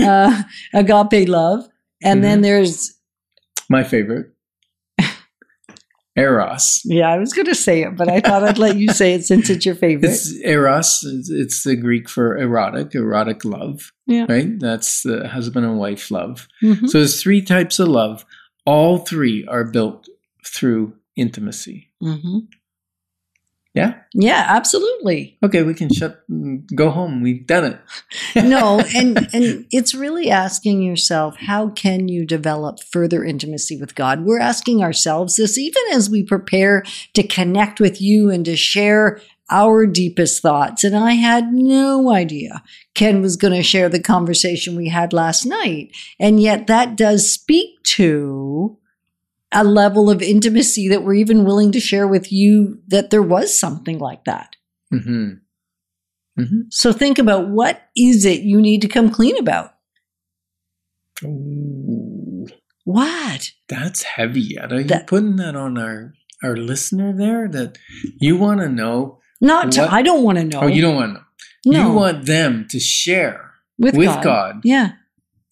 uh, 0.03 0.43
agape 0.75 1.29
love. 1.29 1.67
And 2.03 2.23
then 2.23 2.39
Mhm. 2.41 2.43
there's, 2.43 2.95
My 3.71 3.83
favorite, 3.85 4.27
eros. 6.17 6.81
yeah, 6.85 7.09
I 7.11 7.19
was 7.19 7.33
going 7.33 7.47
to 7.47 7.55
say 7.55 7.83
it, 7.83 7.97
but 7.97 8.09
I 8.09 8.21
thought 8.21 8.43
I'd 8.45 8.59
let 8.59 8.77
you 8.77 8.89
say 8.93 9.15
it 9.15 9.25
since 9.25 9.49
it's 9.51 9.65
your 9.65 9.75
favorite. 9.85 10.09
It's 10.11 10.33
eros. 10.45 11.01
It's 11.31 11.63
the 11.65 11.77
Greek 11.77 12.09
for 12.09 12.37
erotic, 12.37 12.95
erotic 12.95 13.45
love. 13.45 13.93
Yeah. 14.07 14.27
Right. 14.29 14.59
That's 14.59 15.03
the 15.03 15.29
husband 15.29 15.65
and 15.65 15.79
wife 15.79 16.11
love. 16.11 16.49
Mhm. 16.63 16.89
So 16.89 16.99
there's 16.99 17.23
three 17.23 17.41
types 17.43 17.79
of 17.79 17.89
love. 17.89 18.25
All 18.67 18.99
three 18.99 19.47
are 19.47 19.65
built 19.65 20.09
through 20.49 20.95
intimacy. 21.17 21.91
Mhm. 22.03 22.49
Yeah. 23.75 23.95
Yeah, 24.13 24.45
absolutely. 24.49 25.39
Okay, 25.43 25.63
we 25.63 25.75
can 25.75 25.93
shut. 25.93 26.25
Go 26.75 26.91
home. 26.91 27.23
We've 27.23 27.47
done 27.47 27.65
it. 27.65 27.79
no 28.45 28.81
and 28.95 29.29
and 29.33 29.67
it's 29.71 29.95
really 29.95 30.31
asking 30.31 30.83
yourself 30.83 31.37
how 31.37 31.69
can 31.71 32.09
you 32.09 32.25
develop 32.25 32.81
further 32.83 33.25
intimacy 33.25 33.77
with 33.77 33.95
god 33.95 34.25
we're 34.25 34.39
asking 34.41 34.83
ourselves 34.83 35.37
this 35.37 35.59
even 35.59 35.83
as 35.93 36.09
we 36.11 36.23
prepare 36.23 36.83
to 37.15 37.23
connect 37.27 37.81
with 37.81 38.01
you 38.01 38.31
and 38.31 38.45
to 38.45 38.57
share 38.57 39.21
our 39.51 39.87
deepest 39.87 40.43
thoughts 40.43 40.85
and 40.85 40.97
i 40.97 41.13
had 41.13 41.53
no 41.53 42.11
idea 42.11 42.63
ken 42.95 43.21
was 43.21 43.37
going 43.37 43.55
to 43.55 43.63
share 43.63 43.89
the 43.89 44.03
conversation 44.03 44.77
we 44.77 44.89
had 44.89 45.13
last 45.13 45.45
night 45.45 45.91
and 46.21 46.41
yet 46.41 46.67
that 46.67 46.97
does 46.97 47.31
speak 47.33 47.83
to 47.83 48.77
a 49.53 49.65
level 49.65 50.11
of 50.11 50.21
intimacy 50.23 50.89
that 50.89 51.03
we're 51.03 51.15
even 51.15 51.45
willing 51.45 51.73
to 51.73 51.81
share 51.81 52.07
with 52.07 52.31
you 52.33 52.81
that 52.89 53.11
there 53.11 53.23
was 53.23 53.59
something 53.59 53.99
like 53.99 54.25
that 54.25 54.57
hmm 54.91 55.31
hmm 56.37 56.61
so 56.71 56.93
think 56.93 57.19
about 57.19 57.49
what 57.49 57.83
is 57.97 58.25
it 58.25 58.43
you 58.43 58.61
need 58.61 58.83
to 58.83 58.89
come 58.89 59.11
clean 59.11 59.37
about 59.39 59.73
Ooh, 61.25 62.47
What? 62.85 63.51
that's 63.69 64.03
heavy. 64.03 64.57
Are 64.59 64.73
you 64.81 64.85
That- 64.85 65.07
putting 65.07 65.37
that 65.37 65.57
on 65.57 65.77
our 65.79 66.15
our 66.43 66.57
listener 66.57 67.13
there? 67.13 67.49
That 67.49 67.77
you 68.21 68.37
want 68.37 68.61
to 68.61 68.69
know? 68.69 69.19
Not 69.41 69.73
to, 69.73 69.81
What? 69.83 69.93
I 69.93 70.03
don't 70.03 70.23
want 70.23 70.39
to 70.39 70.45
know. 70.45 70.61
Oh, 70.63 70.67
you 70.69 70.81
don't 70.83 70.95
want 70.95 71.09
to 71.15 71.15
know. 71.15 71.25
No. 71.67 71.89
You 71.89 71.93
want 71.97 72.27
them 72.27 72.67
to 72.71 72.79
share 72.79 73.51
with, 73.79 73.97
with 73.97 74.07
God. 74.07 74.23
God. 74.23 74.55
Yeah. 74.65 74.93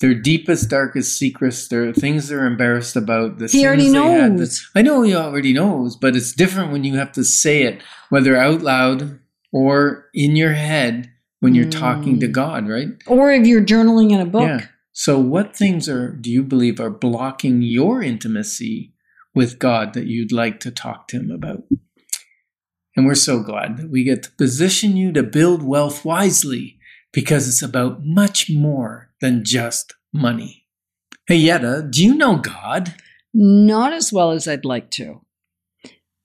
Their 0.00 0.14
deepest, 0.14 0.68
darkest 0.68 1.18
secrets, 1.18 1.68
their 1.68 1.92
things 1.92 2.28
they're 2.28 2.46
embarrassed 2.46 2.96
about. 2.96 3.38
The 3.38 3.46
He 3.46 3.64
already 3.66 3.82
sins 3.84 3.94
they 3.94 4.10
had, 4.10 4.32
the- 4.34 4.38
knows. 4.40 4.70
I 4.74 4.82
know 4.82 5.02
he 5.02 5.14
already 5.14 5.52
knows, 5.52 5.96
but 5.96 6.14
it's 6.16 6.32
different 6.32 6.72
when 6.72 6.84
you 6.84 6.96
have 6.96 7.12
to 7.12 7.24
say 7.24 7.62
it, 7.62 7.80
whether 8.10 8.36
out 8.36 8.60
loud 8.62 9.18
or 9.52 10.06
in 10.12 10.36
your 10.36 10.52
head 10.52 11.10
when 11.40 11.54
you're 11.54 11.70
talking 11.70 12.18
to 12.20 12.28
Mm. 12.28 12.32
God, 12.32 12.68
right? 12.68 12.88
Or 13.06 13.30
if 13.32 13.46
you're 13.46 13.64
journaling 13.64 14.10
in 14.12 14.20
a 14.20 14.26
book. 14.26 14.42
Yeah. 14.48 14.66
So, 14.92 15.18
what 15.18 15.54
things 15.56 15.88
are 15.88 16.10
do 16.12 16.30
you 16.30 16.42
believe 16.42 16.80
are 16.80 16.90
blocking 16.90 17.62
your 17.62 18.02
intimacy 18.02 18.92
with 19.34 19.58
God 19.58 19.92
that 19.94 20.06
you'd 20.06 20.32
like 20.32 20.60
to 20.60 20.70
talk 20.70 21.08
to 21.08 21.16
Him 21.18 21.30
about? 21.30 21.64
And 22.96 23.04
we're 23.06 23.14
so 23.14 23.40
glad 23.42 23.76
that 23.76 23.90
we 23.90 24.04
get 24.04 24.22
to 24.24 24.30
position 24.32 24.96
you 24.96 25.12
to 25.12 25.22
build 25.22 25.62
wealth 25.62 26.04
wisely 26.04 26.78
because 27.12 27.46
it's 27.46 27.62
about 27.62 28.04
much 28.06 28.50
more 28.50 29.05
than 29.20 29.44
just 29.44 29.94
money. 30.12 30.66
Hey, 31.26 31.36
Yetta, 31.36 31.86
do 31.90 32.04
you 32.04 32.14
know 32.14 32.36
God? 32.36 32.94
Not 33.34 33.92
as 33.92 34.12
well 34.12 34.30
as 34.30 34.46
I'd 34.46 34.64
like 34.64 34.90
to. 34.92 35.22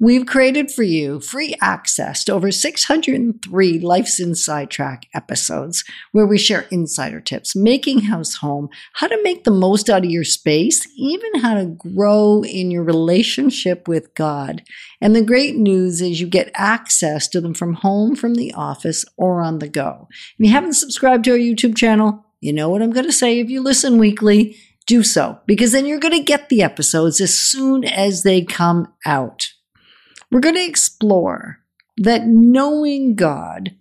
We've 0.02 0.26
created 0.26 0.72
for 0.72 0.82
you 0.82 1.20
free 1.20 1.54
access 1.62 2.24
to 2.24 2.34
over 2.34 2.52
603 2.52 3.80
Life's 3.82 4.20
Inside 4.20 4.72
Track 4.72 5.06
episodes 5.14 5.84
where 6.12 6.26
we 6.26 6.40
share 6.40 6.66
insider 6.72 7.22
tips, 7.22 7.56
making 7.56 8.00
house 8.00 8.38
home, 8.38 8.70
how 8.94 9.06
to 9.06 9.22
make 9.22 9.44
the 9.44 9.52
most 9.52 9.92
out 9.92 10.04
of 10.04 10.10
your 10.10 10.24
space, 10.24 10.88
even 10.98 11.36
how 11.42 11.54
to 11.54 11.66
grow 11.66 12.44
in 12.44 12.72
your 12.72 12.84
relationship 12.84 13.88
with 13.88 14.16
God. 14.16 14.64
And 15.00 15.16
the 15.16 15.22
great 15.22 15.56
news 15.56 16.02
is 16.02 16.20
you 16.20 16.26
get 16.26 16.50
access 16.56 17.28
to 17.28 17.40
them 17.40 17.54
from 17.54 17.76
home, 17.76 18.16
from 18.16 18.34
the 18.34 18.56
office, 18.56 19.06
or 19.18 19.40
on 19.40 19.60
the 19.60 19.70
go. 19.70 20.08
If 20.10 20.48
you 20.48 20.50
haven't 20.50 20.74
subscribed 20.74 21.26
to 21.26 21.34
our 21.34 21.38
YouTube 21.38 21.78
channel, 21.78 22.26
you 22.42 22.52
know 22.52 22.70
what 22.70 22.82
I'm 22.82 22.92
going 22.92 23.06
to 23.06 23.12
say 23.12 23.40
if 23.40 23.50
you 23.50 23.62
listen 23.62 23.98
weekly 23.98 24.58
do 24.88 25.04
so 25.04 25.40
because 25.46 25.72
then 25.72 25.86
you're 25.86 26.00
going 26.00 26.18
to 26.18 26.24
get 26.24 26.50
the 26.50 26.64
episodes 26.64 27.22
as 27.22 27.34
soon 27.34 27.86
as 27.86 28.24
they 28.24 28.44
come 28.44 28.92
out. 29.06 29.48
We're 30.32 30.40
going 30.40 30.56
to 30.56 30.66
explore 30.66 31.60
that 31.98 32.26
knowing 32.26 33.16
God 33.16 33.76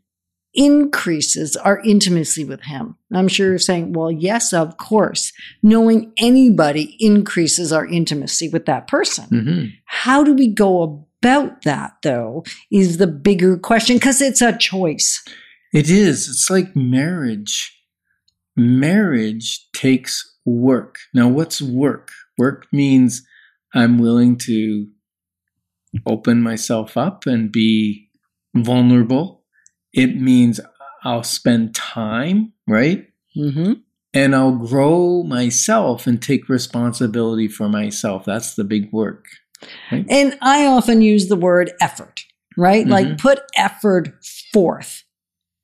increases 0.52 1.56
our 1.56 1.80
intimacy 1.80 2.44
with 2.44 2.62
Him. 2.62 2.96
I'm 3.14 3.28
sure 3.28 3.48
you're 3.48 3.58
saying, 3.58 3.92
well, 3.92 4.10
yes, 4.10 4.52
of 4.52 4.76
course. 4.76 5.32
Knowing 5.62 6.12
anybody 6.18 6.96
increases 6.98 7.72
our 7.72 7.86
intimacy 7.86 8.48
with 8.48 8.66
that 8.66 8.86
person. 8.88 9.24
hmm 9.26 9.64
How 9.86 10.24
do 10.24 10.34
we 10.34 10.48
go 10.48 11.06
about 11.22 11.62
that, 11.62 11.92
though, 12.02 12.44
is 12.70 12.98
the 12.98 13.06
bigger 13.06 13.58
question 13.58 13.96
because 13.96 14.20
it's 14.20 14.42
a 14.42 14.56
choice. 14.56 15.22
It 15.72 15.88
is. 15.88 16.28
It's 16.28 16.50
like 16.50 16.74
marriage. 16.74 17.76
Marriage 18.60 19.68
takes 19.72 20.36
work. 20.44 20.96
Now, 21.14 21.28
what's 21.28 21.62
work? 21.62 22.10
Work 22.36 22.66
means 22.72 23.26
I'm 23.74 23.98
willing 23.98 24.36
to 24.38 24.86
open 26.06 26.42
myself 26.42 26.96
up 26.96 27.26
and 27.26 27.50
be 27.50 28.08
vulnerable. 28.54 29.44
It 29.92 30.20
means 30.20 30.60
I'll 31.04 31.22
spend 31.22 31.74
time, 31.74 32.52
right? 32.66 33.06
Mm-hmm. 33.36 33.72
And 34.12 34.34
I'll 34.34 34.56
grow 34.56 35.22
myself 35.22 36.06
and 36.06 36.20
take 36.20 36.48
responsibility 36.48 37.48
for 37.48 37.68
myself. 37.68 38.24
That's 38.24 38.54
the 38.54 38.64
big 38.64 38.92
work. 38.92 39.24
And 39.90 40.36
I 40.40 40.66
often 40.66 41.00
use 41.00 41.28
the 41.28 41.36
word 41.36 41.72
effort, 41.80 42.24
right? 42.56 42.86
Like 42.86 43.06
Mhm. 43.06 43.18
put 43.18 43.40
effort 43.56 44.24
forth, 44.52 45.04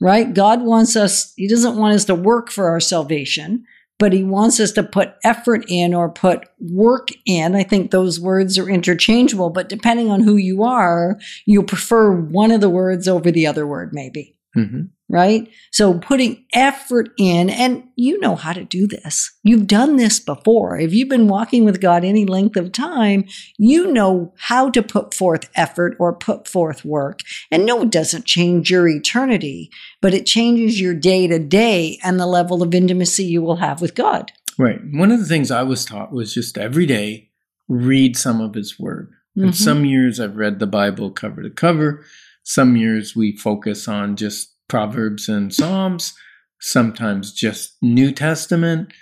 right? 0.00 0.32
God 0.32 0.62
wants 0.62 0.96
us, 0.96 1.32
He 1.36 1.48
doesn't 1.48 1.76
want 1.76 1.94
us 1.94 2.04
to 2.06 2.14
work 2.14 2.50
for 2.50 2.68
our 2.68 2.80
salvation, 2.80 3.64
but 3.98 4.12
He 4.12 4.22
wants 4.22 4.60
us 4.60 4.72
to 4.72 4.82
put 4.82 5.14
effort 5.24 5.64
in 5.68 5.94
or 5.94 6.10
put 6.10 6.48
work 6.58 7.08
in. 7.24 7.54
I 7.54 7.62
think 7.62 7.90
those 7.90 8.20
words 8.20 8.58
are 8.58 8.68
interchangeable, 8.68 9.50
but 9.50 9.68
depending 9.68 10.10
on 10.10 10.20
who 10.22 10.36
you 10.36 10.62
are, 10.64 11.18
you 11.46 11.62
prefer 11.62 12.12
one 12.12 12.50
of 12.50 12.60
the 12.60 12.70
words 12.70 13.08
over 13.08 13.30
the 13.30 13.46
other 13.46 13.66
word, 13.66 13.90
maybe 13.92 14.36
hmm 14.54 14.82
right? 15.08 15.48
So 15.70 15.98
putting 15.98 16.44
effort 16.52 17.10
in, 17.18 17.48
and 17.48 17.84
you 17.94 18.18
know 18.18 18.34
how 18.34 18.52
to 18.52 18.64
do 18.64 18.86
this. 18.86 19.32
You've 19.42 19.66
done 19.66 19.96
this 19.96 20.18
before. 20.18 20.78
If 20.78 20.92
you've 20.92 21.08
been 21.08 21.28
walking 21.28 21.64
with 21.64 21.80
God 21.80 22.04
any 22.04 22.24
length 22.24 22.56
of 22.56 22.72
time, 22.72 23.24
you 23.56 23.92
know 23.92 24.34
how 24.36 24.70
to 24.70 24.82
put 24.82 25.14
forth 25.14 25.48
effort 25.54 25.96
or 26.00 26.12
put 26.12 26.48
forth 26.48 26.84
work. 26.84 27.20
And 27.50 27.64
no, 27.64 27.82
it 27.82 27.90
doesn't 27.90 28.26
change 28.26 28.70
your 28.70 28.88
eternity, 28.88 29.70
but 30.02 30.14
it 30.14 30.26
changes 30.26 30.80
your 30.80 30.94
day 30.94 31.26
to 31.28 31.38
day 31.38 31.98
and 32.02 32.18
the 32.18 32.26
level 32.26 32.62
of 32.62 32.74
intimacy 32.74 33.24
you 33.24 33.42
will 33.42 33.56
have 33.56 33.80
with 33.80 33.94
God. 33.94 34.32
Right. 34.58 34.80
One 34.92 35.12
of 35.12 35.20
the 35.20 35.26
things 35.26 35.50
I 35.50 35.62
was 35.62 35.84
taught 35.84 36.12
was 36.12 36.34
just 36.34 36.58
every 36.58 36.86
day 36.86 37.30
read 37.68 38.16
some 38.16 38.40
of 38.40 38.54
his 38.54 38.78
word. 38.78 39.10
And 39.36 39.50
Mhm. 39.50 39.54
some 39.54 39.84
years 39.84 40.18
I've 40.18 40.36
read 40.36 40.58
the 40.58 40.66
Bible 40.66 41.10
cover 41.10 41.42
to 41.42 41.50
cover. 41.50 42.04
Some 42.42 42.76
years 42.76 43.14
we 43.14 43.36
focus 43.36 43.86
on 43.86 44.16
just 44.16 44.55
Proverbs 44.68 45.28
and 45.28 45.54
Psalms, 45.54 46.14
sometimes 46.60 47.32
just 47.32 47.76
New 47.82 48.12
Testament, 48.12 48.92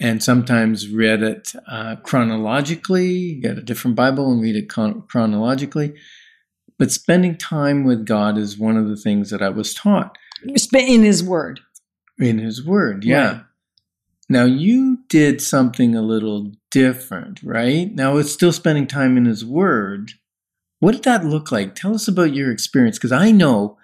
and 0.00 0.22
sometimes 0.22 0.88
read 0.88 1.22
it 1.22 1.52
uh, 1.68 1.96
chronologically. 2.04 3.08
You 3.08 3.42
get 3.42 3.58
a 3.58 3.62
different 3.62 3.96
Bible 3.96 4.30
and 4.30 4.40
read 4.40 4.56
it 4.56 4.68
chron- 4.68 5.02
chronologically. 5.08 5.94
But 6.78 6.92
spending 6.92 7.36
time 7.36 7.84
with 7.84 8.06
God 8.06 8.38
is 8.38 8.56
one 8.56 8.76
of 8.76 8.88
the 8.88 8.96
things 8.96 9.30
that 9.30 9.42
I 9.42 9.48
was 9.48 9.74
taught 9.74 10.16
in 10.44 11.02
His 11.02 11.24
Word. 11.24 11.60
in 12.18 12.38
His 12.38 12.64
Word. 12.64 13.04
Yeah. 13.04 13.28
Right. 13.32 13.42
Now 14.28 14.44
you 14.44 14.98
did 15.08 15.40
something 15.40 15.96
a 15.96 16.02
little 16.02 16.52
different, 16.70 17.42
right? 17.42 17.92
Now 17.92 18.18
it's 18.18 18.30
still 18.30 18.52
spending 18.52 18.86
time 18.86 19.16
in 19.16 19.24
His 19.24 19.44
Word. 19.44 20.12
What 20.78 20.92
did 20.92 21.02
that 21.04 21.24
look 21.24 21.50
like? 21.50 21.74
Tell 21.74 21.94
us 21.94 22.06
about 22.06 22.34
your 22.34 22.52
experience, 22.52 22.98
because 22.98 23.10
I 23.10 23.32
know 23.32 23.78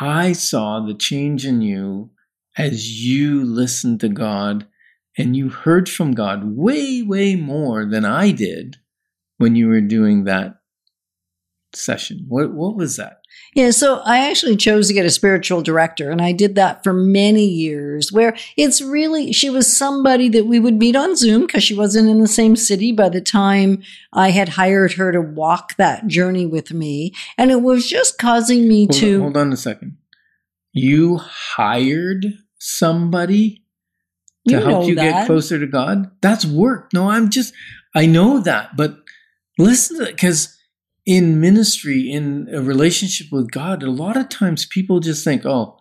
I 0.00 0.32
saw 0.32 0.80
the 0.80 0.94
change 0.94 1.44
in 1.44 1.60
you 1.60 2.10
as 2.56 3.04
you 3.04 3.44
listened 3.44 4.00
to 4.00 4.08
God 4.08 4.66
and 5.16 5.36
you 5.36 5.48
heard 5.48 5.88
from 5.88 6.12
God 6.12 6.56
way, 6.56 7.02
way 7.02 7.34
more 7.34 7.84
than 7.84 8.04
I 8.04 8.30
did 8.30 8.76
when 9.38 9.56
you 9.56 9.66
were 9.68 9.80
doing 9.80 10.24
that 10.24 10.60
session. 11.74 12.26
What 12.28 12.52
what 12.52 12.76
was 12.76 12.96
that? 12.96 13.17
Yeah, 13.58 13.72
so 13.72 13.96
I 14.04 14.30
actually 14.30 14.56
chose 14.56 14.86
to 14.86 14.94
get 14.94 15.04
a 15.04 15.10
spiritual 15.10 15.62
director, 15.62 16.12
and 16.12 16.22
I 16.22 16.30
did 16.30 16.54
that 16.54 16.84
for 16.84 16.92
many 16.92 17.44
years. 17.44 18.12
Where 18.12 18.36
it's 18.56 18.80
really, 18.80 19.32
she 19.32 19.50
was 19.50 19.66
somebody 19.76 20.28
that 20.28 20.46
we 20.46 20.60
would 20.60 20.74
meet 20.78 20.94
on 20.94 21.16
Zoom 21.16 21.44
because 21.44 21.64
she 21.64 21.74
wasn't 21.74 22.08
in 22.08 22.20
the 22.20 22.28
same 22.28 22.54
city 22.54 22.92
by 22.92 23.08
the 23.08 23.20
time 23.20 23.82
I 24.12 24.30
had 24.30 24.50
hired 24.50 24.92
her 24.92 25.10
to 25.10 25.20
walk 25.20 25.74
that 25.74 26.06
journey 26.06 26.46
with 26.46 26.72
me. 26.72 27.12
And 27.36 27.50
it 27.50 27.60
was 27.60 27.88
just 27.88 28.16
causing 28.16 28.68
me 28.68 28.84
Hold, 28.84 28.92
to. 28.92 29.14
on, 29.16 29.20
hold 29.22 29.36
on 29.36 29.52
a 29.52 29.56
second. 29.56 29.96
You 30.72 31.16
hired 31.16 32.26
somebody 32.60 33.64
to 34.46 34.54
You 34.54 34.60
help 34.60 34.86
you 34.86 34.94
that. 34.94 35.02
get 35.02 35.26
closer 35.26 35.58
to 35.58 35.66
God? 35.66 36.12
That's 36.20 36.46
work. 36.46 36.92
No, 36.94 37.10
I'm 37.10 37.28
just, 37.28 37.52
I 37.92 38.06
know 38.06 38.38
that, 38.38 38.76
but 38.76 38.98
listen 39.58 39.98
to 39.98 40.06
because 40.12 40.56
in 41.08 41.40
ministry, 41.40 42.12
in 42.12 42.50
a 42.52 42.60
relationship 42.60 43.28
with 43.32 43.50
God, 43.50 43.82
a 43.82 43.90
lot 43.90 44.18
of 44.18 44.28
times 44.28 44.66
people 44.66 45.00
just 45.00 45.24
think, 45.24 45.46
oh, 45.46 45.78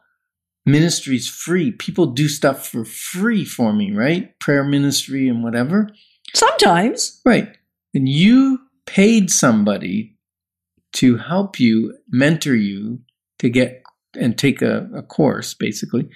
ministry's 0.65 1.27
free. 1.27 1.69
People 1.69 2.05
do 2.05 2.29
stuff 2.29 2.65
for 2.65 2.85
free 2.85 3.43
for 3.43 3.73
me, 3.73 3.91
right? 3.91 4.39
Prayer 4.39 4.63
ministry 4.63 5.27
and 5.27 5.43
whatever. 5.43 5.89
Sometimes. 6.33 7.19
Right. 7.25 7.57
And 7.93 8.07
you 8.07 8.59
paid 8.85 9.29
somebody 9.29 10.15
to 10.93 11.17
help 11.17 11.59
you, 11.59 11.97
mentor 12.09 12.55
you 12.55 12.99
to 13.39 13.49
get 13.49 13.83
and 14.17 14.37
take 14.37 14.61
a, 14.61 14.89
a 14.95 15.01
course 15.01 15.53
basically 15.53 16.07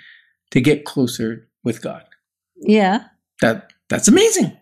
to 0.51 0.61
get 0.61 0.85
closer 0.85 1.49
with 1.65 1.81
God. 1.81 2.05
Yeah. 2.55 3.03
That 3.41 3.73
that's 3.89 4.07
amazing. 4.07 4.57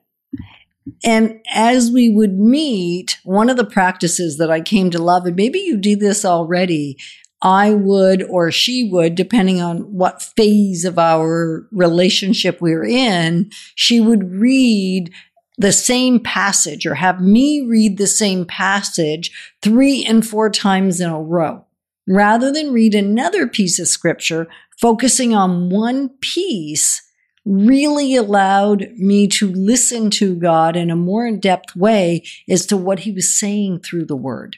And 1.03 1.39
as 1.53 1.91
we 1.91 2.09
would 2.09 2.39
meet, 2.39 3.17
one 3.23 3.49
of 3.49 3.57
the 3.57 3.65
practices 3.65 4.37
that 4.37 4.49
I 4.49 4.61
came 4.61 4.89
to 4.91 5.01
love, 5.01 5.25
and 5.25 5.35
maybe 5.35 5.59
you 5.59 5.77
do 5.77 5.95
this 5.95 6.25
already, 6.25 6.97
I 7.41 7.73
would 7.73 8.23
or 8.23 8.51
she 8.51 8.89
would, 8.91 9.15
depending 9.15 9.61
on 9.61 9.93
what 9.93 10.21
phase 10.21 10.83
of 10.83 10.99
our 10.99 11.67
relationship 11.71 12.59
we 12.59 12.71
we're 12.71 12.85
in, 12.85 13.51
she 13.75 13.99
would 13.99 14.31
read 14.31 15.13
the 15.57 15.71
same 15.71 16.19
passage 16.19 16.85
or 16.85 16.95
have 16.95 17.21
me 17.21 17.61
read 17.61 17.97
the 17.97 18.07
same 18.07 18.45
passage 18.45 19.31
three 19.61 20.05
and 20.05 20.25
four 20.25 20.49
times 20.49 20.99
in 21.01 21.09
a 21.09 21.21
row. 21.21 21.65
Rather 22.07 22.51
than 22.51 22.73
read 22.73 22.95
another 22.95 23.47
piece 23.47 23.77
of 23.77 23.87
scripture, 23.87 24.47
focusing 24.79 25.35
on 25.35 25.69
one 25.69 26.09
piece 26.21 27.01
really 27.45 28.15
allowed 28.15 28.89
me 28.97 29.27
to 29.27 29.51
listen 29.51 30.09
to 30.11 30.35
God 30.35 30.75
in 30.75 30.89
a 30.91 30.95
more 30.95 31.25
in 31.25 31.39
depth 31.39 31.75
way 31.75 32.23
as 32.49 32.65
to 32.67 32.77
what 32.77 32.99
he 32.99 33.11
was 33.11 33.37
saying 33.39 33.79
through 33.79 34.05
the 34.05 34.15
word, 34.15 34.57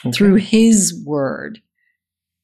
Okay. 0.00 0.12
through 0.12 0.36
his 0.36 1.02
word, 1.04 1.60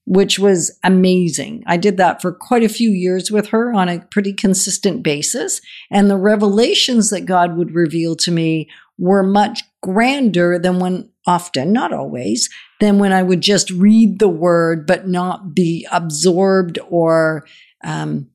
which 0.06 0.38
was 0.38 0.78
amazing. 0.82 1.62
I 1.66 1.76
did 1.76 1.96
that 1.98 2.20
for 2.20 2.32
quite 2.32 2.62
a 2.64 2.68
few 2.68 2.90
years 2.90 3.30
with 3.30 3.48
her 3.48 3.72
on 3.72 3.88
a 3.88 4.00
pretty 4.00 4.32
consistent 4.32 5.02
basis. 5.02 5.60
And 5.90 6.10
the 6.10 6.16
revelations 6.16 7.10
that 7.10 7.22
God 7.22 7.56
would 7.56 7.74
reveal 7.74 8.16
to 8.16 8.30
me 8.30 8.68
were 8.98 9.22
much 9.22 9.62
grander 9.82 10.58
than 10.58 10.78
when 10.78 11.08
often, 11.26 11.72
not 11.72 11.92
always, 11.92 12.50
than 12.80 12.98
when 12.98 13.12
I 13.12 13.22
would 13.22 13.40
just 13.40 13.70
read 13.70 14.18
the 14.18 14.28
word 14.28 14.86
but 14.86 15.08
not 15.08 15.54
be 15.54 15.86
absorbed 15.90 16.78
or, 16.90 17.46
um, 17.82 18.28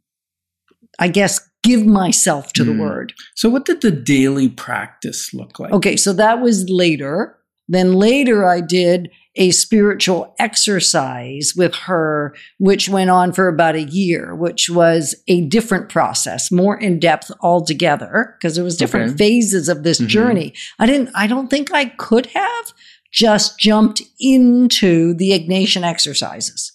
I 1.00 1.08
guess, 1.08 1.39
give 1.63 1.86
myself 1.86 2.53
to 2.53 2.63
the 2.63 2.72
Mm. 2.72 2.79
word. 2.79 3.13
So, 3.36 3.50
what 3.50 3.65
did 3.65 3.82
the 3.82 3.91
daily 3.91 4.50
practice 4.50 5.34
look 5.34 5.60
like? 5.60 5.72
Okay, 5.74 5.96
so 5.96 6.13
that 6.13 6.41
was 6.41 6.70
later. 6.70 7.36
Then 7.68 7.94
later, 7.94 8.46
I 8.46 8.62
did 8.62 9.10
a 9.36 9.51
spiritual 9.51 10.34
exercise 10.39 11.53
with 11.56 11.75
her, 11.75 12.34
which 12.58 12.89
went 12.89 13.10
on 13.10 13.32
for 13.32 13.48
about 13.48 13.75
a 13.75 13.84
year, 13.84 14.34
which 14.36 14.70
was 14.70 15.15
a 15.27 15.41
different 15.41 15.88
process, 15.89 16.51
more 16.51 16.77
in 16.77 17.00
depth 17.00 17.32
altogether, 17.41 18.36
because 18.38 18.56
there 18.56 18.63
was 18.63 18.75
different 18.75 19.12
Okay. 19.12 19.18
phases 19.18 19.70
of 19.70 19.84
this 19.84 20.00
Mhm. 20.01 20.08
journey. 20.08 20.53
I 20.79 20.86
didn't, 20.88 21.10
I 21.13 21.27
don't 21.27 21.50
think 21.50 21.72
I 21.74 21.86
could 21.86 22.25
have 22.27 22.74
just 23.12 23.60
jumped 23.60 24.01
into 24.20 25.13
the 25.13 25.32
Ignatian 25.32 25.84
exercises. 25.84 26.72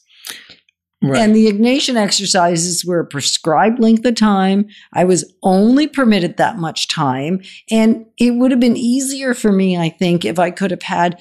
Right. 1.07 1.21
And 1.21 1.37
the 1.37 1.53
Ignatian 1.53 1.97
exercises 1.97 2.83
were 2.83 3.01
a 3.01 3.07
prescribed 3.07 3.79
length 3.79 4.07
of 4.07 4.15
time. 4.15 4.69
I 4.95 5.05
was 5.05 5.35
only 5.43 5.87
permitted 5.87 6.39
that 6.39 6.57
much 6.57 6.89
time. 6.89 7.43
And 7.71 8.07
it 8.17 8.31
would 8.31 8.51
have 8.51 8.61
been 8.61 8.77
easier 8.77 9.35
for 9.35 9.53
me, 9.53 9.77
I 9.77 9.91
think, 9.91 10.25
if 10.25 10.39
I 10.39 10.51
could 10.51 10.71
have 10.71 10.83
had 10.83 11.21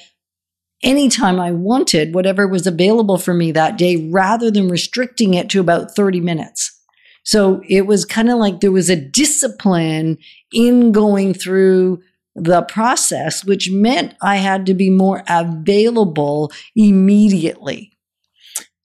any 0.84 1.10
time 1.10 1.38
I 1.40 1.52
wanted, 1.52 2.16
whatever 2.16 2.48
was 2.48 2.66
available 2.66 3.18
for 3.18 3.34
me 3.34 3.52
that 3.52 3.78
day, 3.78 4.10
rather 4.10 4.50
than 4.50 4.70
restricting 4.70 5.34
it 5.34 5.50
to 5.50 5.60
about 5.60 5.96
30 5.96 6.22
minutes. 6.22 6.80
So 7.24 7.62
it 7.68 7.86
was 7.86 8.06
kind 8.06 8.30
of 8.30 8.38
like 8.38 8.62
there 8.62 8.72
was 8.72 8.90
a 8.90 8.96
discipline 8.96 10.18
in 10.54 10.92
going 10.94 11.34
through 11.34 12.02
the 12.36 12.64
process, 12.64 13.46
which 13.46 13.70
meant 13.70 14.16
I 14.22 14.38
had 14.38 14.66
to 14.66 14.74
be 14.74 14.90
more 14.90 15.24
available 15.28 16.52
immediately. 16.76 17.92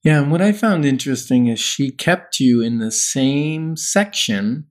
Yeah, 0.05 0.23
and 0.23 0.31
what 0.31 0.41
I 0.41 0.53
found 0.53 0.85
interesting 0.85 1.49
is 1.49 1.59
she 1.59 1.91
kept 1.91 2.39
you 2.41 2.61
in 2.63 2.79
the 2.79 2.93
same 2.93 3.77
section 3.77 4.67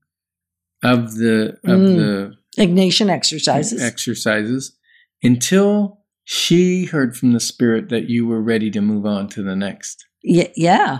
of 0.83 1.15
the 1.15 1.57
of 1.65 1.79
Mm. 1.79 1.95
the 1.97 2.33
Ignatian 2.63 3.09
exercises. 3.09 3.81
exercises 3.81 4.75
until 5.23 5.99
she 6.23 6.85
heard 6.85 7.15
from 7.15 7.33
the 7.33 7.39
spirit 7.39 7.89
that 7.89 8.09
you 8.09 8.25
were 8.27 8.41
ready 8.41 8.69
to 8.71 8.81
move 8.81 9.05
on 9.05 9.27
to 9.29 9.43
the 9.43 9.55
next. 9.55 10.05
Y- 10.23 10.51
yeah. 10.55 10.99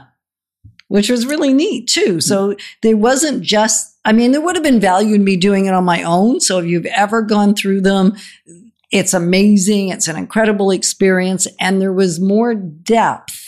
Which 0.90 1.10
was 1.10 1.26
really 1.26 1.54
neat 1.54 1.88
too. 1.90 2.22
So 2.22 2.56
there 2.82 2.96
wasn't 2.96 3.44
just, 3.44 3.98
I 4.06 4.14
mean, 4.14 4.32
there 4.32 4.40
would 4.42 4.56
have 4.56 4.64
been 4.64 4.80
value 4.80 5.16
in 5.16 5.24
me 5.26 5.36
doing 5.36 5.66
it 5.66 5.74
on 5.74 5.84
my 5.84 6.02
own. 6.04 6.40
So 6.40 6.60
if 6.60 6.66
you've 6.66 6.86
ever 6.86 7.22
gone 7.22 7.56
through 7.56 7.82
them, 7.82 8.16
it's 8.92 9.14
amazing. 9.14 9.90
It's 9.90 10.08
an 10.08 10.16
incredible 10.16 10.72
experience. 10.72 11.46
And 11.60 11.82
there 11.82 11.92
was 11.92 12.22
more 12.22 12.54
depth 12.56 13.47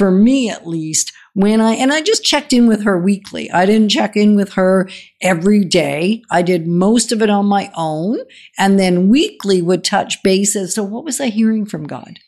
for 0.00 0.10
me, 0.10 0.48
at 0.48 0.66
least, 0.66 1.12
when 1.34 1.60
I, 1.60 1.74
and 1.74 1.92
I 1.92 2.00
just 2.00 2.24
checked 2.24 2.54
in 2.54 2.66
with 2.66 2.84
her 2.84 2.98
weekly. 2.98 3.50
I 3.50 3.66
didn't 3.66 3.90
check 3.90 4.16
in 4.16 4.34
with 4.34 4.54
her 4.54 4.88
every 5.20 5.62
day. 5.62 6.22
I 6.30 6.40
did 6.40 6.66
most 6.66 7.12
of 7.12 7.20
it 7.20 7.28
on 7.28 7.44
my 7.44 7.70
own 7.74 8.20
and 8.56 8.78
then 8.78 9.10
weekly 9.10 9.60
would 9.60 9.84
touch 9.84 10.22
bases. 10.22 10.74
So 10.74 10.82
what 10.82 11.04
was 11.04 11.20
I 11.20 11.26
hearing 11.26 11.66
from 11.66 11.86
God? 11.86 12.18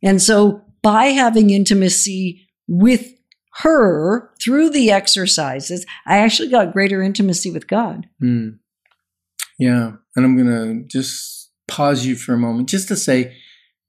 And 0.00 0.22
so 0.22 0.62
by 0.80 1.06
having 1.06 1.50
intimacy 1.50 2.46
with 2.68 3.12
her 3.62 4.30
through 4.40 4.70
the 4.70 4.92
exercises, 4.92 5.84
I 6.06 6.18
actually 6.18 6.50
got 6.50 6.72
greater 6.72 7.02
intimacy 7.02 7.50
with 7.50 7.66
God. 7.66 8.08
Hmm. 8.20 8.50
Yeah, 9.58 9.94
and 10.14 10.24
I'm 10.24 10.36
gonna 10.36 10.84
just 10.84 11.50
pause 11.66 12.06
you 12.06 12.14
for 12.14 12.34
a 12.34 12.38
moment 12.38 12.68
just 12.68 12.86
to 12.86 12.94
say, 12.96 13.34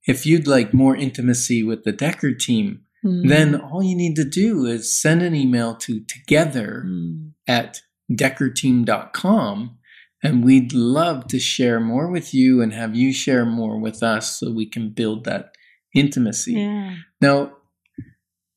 if 0.07 0.25
you'd 0.25 0.47
like 0.47 0.73
more 0.73 0.95
intimacy 0.95 1.61
with 1.61 1.83
the 1.83 1.93
Dekker 1.93 2.35
team, 2.35 2.85
then 3.03 3.55
all 3.55 3.81
you 3.81 3.95
need 3.95 4.15
to 4.15 4.25
do 4.25 4.65
is 4.65 4.99
send 5.01 5.21
an 5.21 5.33
email 5.35 5.75
to 5.75 6.01
together 6.01 6.83
Mm. 6.85 7.31
at 7.47 7.81
dekkerteam.com 8.11 9.77
and 10.21 10.43
we'd 10.43 10.73
love 10.73 11.27
to 11.27 11.39
share 11.39 11.79
more 11.79 12.11
with 12.11 12.33
you 12.33 12.61
and 12.61 12.73
have 12.73 12.95
you 12.95 13.13
share 13.13 13.45
more 13.45 13.79
with 13.79 14.03
us 14.03 14.37
so 14.39 14.51
we 14.51 14.65
can 14.65 14.89
build 14.89 15.23
that 15.25 15.51
intimacy. 15.95 16.53
yeah. 16.53 16.95
Now, 17.21 17.53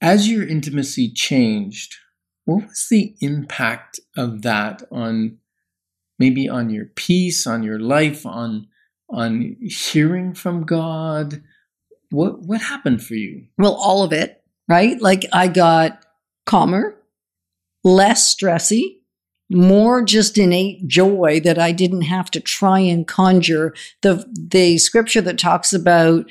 as 0.00 0.28
your 0.28 0.46
intimacy 0.46 1.12
changed, 1.12 1.94
what 2.44 2.64
was 2.66 2.86
the 2.90 3.14
impact 3.20 4.00
of 4.16 4.42
that 4.42 4.82
on 4.90 5.38
maybe 6.18 6.48
on 6.48 6.70
your 6.70 6.86
peace, 6.96 7.46
on 7.46 7.62
your 7.62 7.78
life, 7.78 8.26
on 8.26 8.66
on 9.08 9.56
hearing 9.62 10.34
from 10.34 10.64
God? 10.64 11.42
What 12.12 12.42
what 12.42 12.60
happened 12.60 13.02
for 13.02 13.14
you? 13.14 13.46
Well, 13.58 13.74
all 13.74 14.02
of 14.04 14.12
it, 14.12 14.42
right? 14.68 15.00
Like 15.00 15.24
I 15.32 15.48
got 15.48 16.04
calmer, 16.46 16.94
less 17.82 18.34
stressy, 18.34 18.98
more 19.50 20.02
just 20.02 20.38
innate 20.38 20.86
joy 20.86 21.40
that 21.44 21.58
I 21.58 21.72
didn't 21.72 22.02
have 22.02 22.30
to 22.32 22.40
try 22.40 22.78
and 22.80 23.06
conjure. 23.06 23.74
The 24.02 24.24
the 24.36 24.78
scripture 24.78 25.20
that 25.22 25.38
talks 25.38 25.72
about 25.72 26.26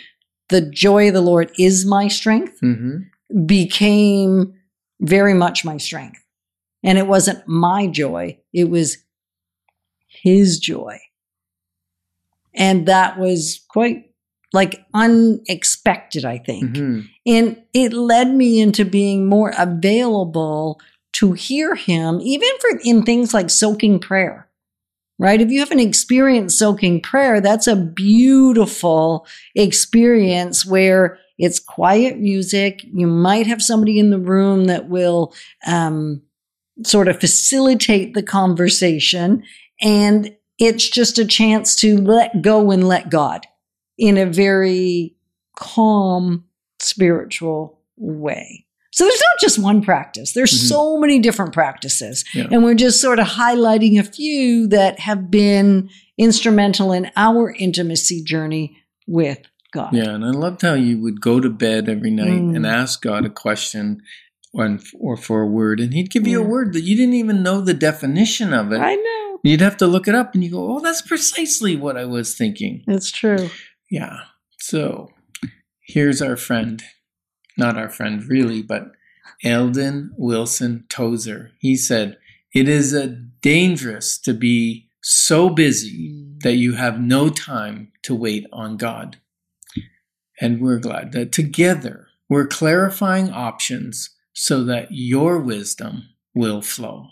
the 0.50 0.62
joy 0.62 1.08
of 1.08 1.14
the 1.14 1.22
Lord 1.22 1.52
is 1.58 1.86
my 1.86 2.08
strength 2.08 2.60
Mm-hmm. 2.62 3.46
became 3.46 4.54
very 5.00 5.34
much 5.34 5.66
my 5.66 5.78
strength. 5.78 6.20
And 6.84 6.98
it 6.98 7.08
wasn't 7.08 7.48
my 7.48 7.88
joy, 7.88 8.40
it 8.54 8.70
was 8.70 8.98
his 10.08 10.60
joy. 10.60 11.00
And 12.54 12.86
that 12.88 13.18
was 13.18 13.64
quite 13.70 14.11
like 14.54 14.86
unexpected, 14.94 16.26
I 16.26 16.38
think. 16.38 16.78
hmm 16.78 17.02
And 17.26 17.62
it 17.74 17.94
led 17.94 18.34
me 18.34 18.60
into 18.60 18.86
being 18.86 19.28
more 19.28 19.54
available 19.58 20.80
to 21.14 21.34
hear 21.34 21.76
him, 21.76 22.20
even 22.22 22.50
for 22.60 22.80
in 22.84 23.04
things 23.04 23.34
like 23.34 23.50
soaking 23.50 24.00
prayer. 24.00 24.48
Right? 25.20 25.40
If 25.40 25.52
you 25.52 25.60
haven't 25.60 25.80
experienced 25.80 26.58
soaking 26.58 27.02
prayer, 27.02 27.42
that's 27.42 27.68
a 27.68 27.76
beautiful 27.76 29.28
experience 29.56 30.66
where 30.66 31.20
it's 31.38 31.60
quiet 31.60 32.18
music. 32.18 32.84
You 32.92 33.06
might 33.06 33.46
have 33.46 33.62
somebody 33.62 34.00
in 34.00 34.10
the 34.10 34.20
room 34.20 34.66
that 34.66 34.90
will 34.90 35.34
um, 35.68 36.24
sort 36.84 37.08
of 37.08 37.20
facilitate 37.20 38.16
the 38.16 38.24
conversation. 38.24 39.44
And 39.80 40.36
it's 40.58 40.90
just 40.90 41.20
a 41.20 41.26
chance 41.26 41.76
to 41.78 41.98
let 41.98 42.42
go 42.42 42.72
and 42.72 42.88
let 42.88 43.10
God 43.12 43.46
in 43.98 44.18
a 44.18 44.26
very 44.26 45.16
calm, 45.56 46.46
spiritual 46.80 47.80
way. 47.98 48.66
So 48.94 49.06
there's 49.06 49.22
not 49.22 49.40
just 49.40 49.58
one 49.60 49.82
practice. 49.82 50.34
There's 50.34 50.52
Mhm. 50.52 50.68
so 50.68 50.98
many 50.98 51.20
different 51.20 51.54
practices. 51.54 52.26
Yeah. 52.34 52.48
And 52.52 52.64
we're 52.64 52.74
just 52.74 53.00
sort 53.00 53.20
of 53.20 53.28
highlighting 53.28 53.98
a 53.98 54.04
few 54.04 54.68
that 54.68 55.00
have 55.00 55.32
been 55.32 55.90
instrumental 56.18 56.92
in 56.92 57.10
our 57.16 57.54
intimacy 57.58 58.22
journey 58.24 58.78
with 59.08 59.40
God. 59.74 59.94
Yeah, 59.94 60.10
and 60.16 60.26
I 60.26 60.32
loved 60.32 60.62
how 60.62 60.74
you 60.74 61.00
would 61.00 61.22
go 61.22 61.40
to 61.40 61.50
bed 61.50 61.88
every 61.88 62.12
night 62.12 62.42
Mm. 62.42 62.56
and 62.58 62.66
ask 62.66 63.02
God 63.02 63.26
a 63.26 63.30
question 63.30 64.02
or, 64.54 64.78
or 65.00 65.16
for 65.16 65.42
a 65.44 65.48
word, 65.48 65.80
and 65.80 65.94
He'd 65.94 66.12
give 66.12 66.28
you 66.28 66.42
a 66.42 66.46
word 66.46 66.74
that 66.74 66.82
you 66.82 66.98
didn't 66.98 67.14
even 67.14 67.42
know 67.42 67.62
the 67.62 67.74
definition 67.74 68.54
of 68.54 68.74
it. 68.74 68.80
I 68.82 68.96
know. 68.96 69.40
You'd 69.46 69.62
have 69.62 69.78
to 69.78 69.88
look 69.88 70.10
it 70.10 70.14
up, 70.16 70.34
and 70.36 70.44
you 70.44 70.52
go, 70.52 70.76
"Oh, 70.76 70.82
that's 70.82 71.02
precisely 71.02 71.78
what 71.78 71.96
I 71.96 72.04
was 72.04 72.36
thinking." 72.36 72.84
It's 72.86 73.10
true. 73.10 73.50
Yeah. 73.92 74.22
So 74.58 75.12
here's 75.86 76.22
our 76.22 76.38
friend, 76.38 76.82
not 77.58 77.78
our 77.78 77.90
friend 77.90 78.24
really, 78.28 78.64
but 78.64 78.94
Aiden 79.44 80.10
Wilson 80.18 80.86
Tozer. 80.90 81.52
He 81.60 81.76
said, 81.76 82.18
"It 82.56 82.70
is 82.70 82.94
a 82.94 83.08
dangerous 83.08 84.18
to 84.20 84.34
be 84.34 84.88
so 85.04 85.50
busy 85.50 86.14
mm. 86.14 86.40
that 86.42 86.56
you 86.56 86.74
have 86.74 87.02
no 87.02 87.30
time 87.30 87.92
to 88.04 88.16
wait 88.16 88.48
on 88.54 88.78
God." 88.78 89.18
And 90.40 90.62
we're 90.62 90.80
glad 90.80 91.12
that 91.12 91.32
together 91.32 92.08
we're 92.30 92.48
clarifying 92.48 93.30
options 93.30 94.10
so 94.34 94.64
that 94.64 94.88
your 94.90 95.38
wisdom 95.38 96.10
will 96.34 96.62
flow. 96.62 97.08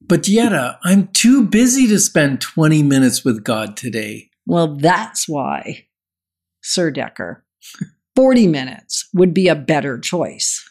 But 0.00 0.26
Yetta, 0.26 0.56
uh, 0.56 0.76
I'm 0.82 1.08
too 1.08 1.46
busy 1.46 1.86
to 1.86 1.98
spend 2.00 2.40
20 2.40 2.82
minutes 2.82 3.24
with 3.24 3.44
God 3.44 3.76
today. 3.76 4.30
Well, 4.46 4.76
that's 4.76 5.28
why, 5.28 5.86
Sir 6.68 6.92
Dekker, 6.92 7.40
40 8.14 8.46
minutes 8.46 9.08
would 9.14 9.32
be 9.32 9.48
a 9.48 9.54
better 9.54 9.98
choice. 9.98 10.62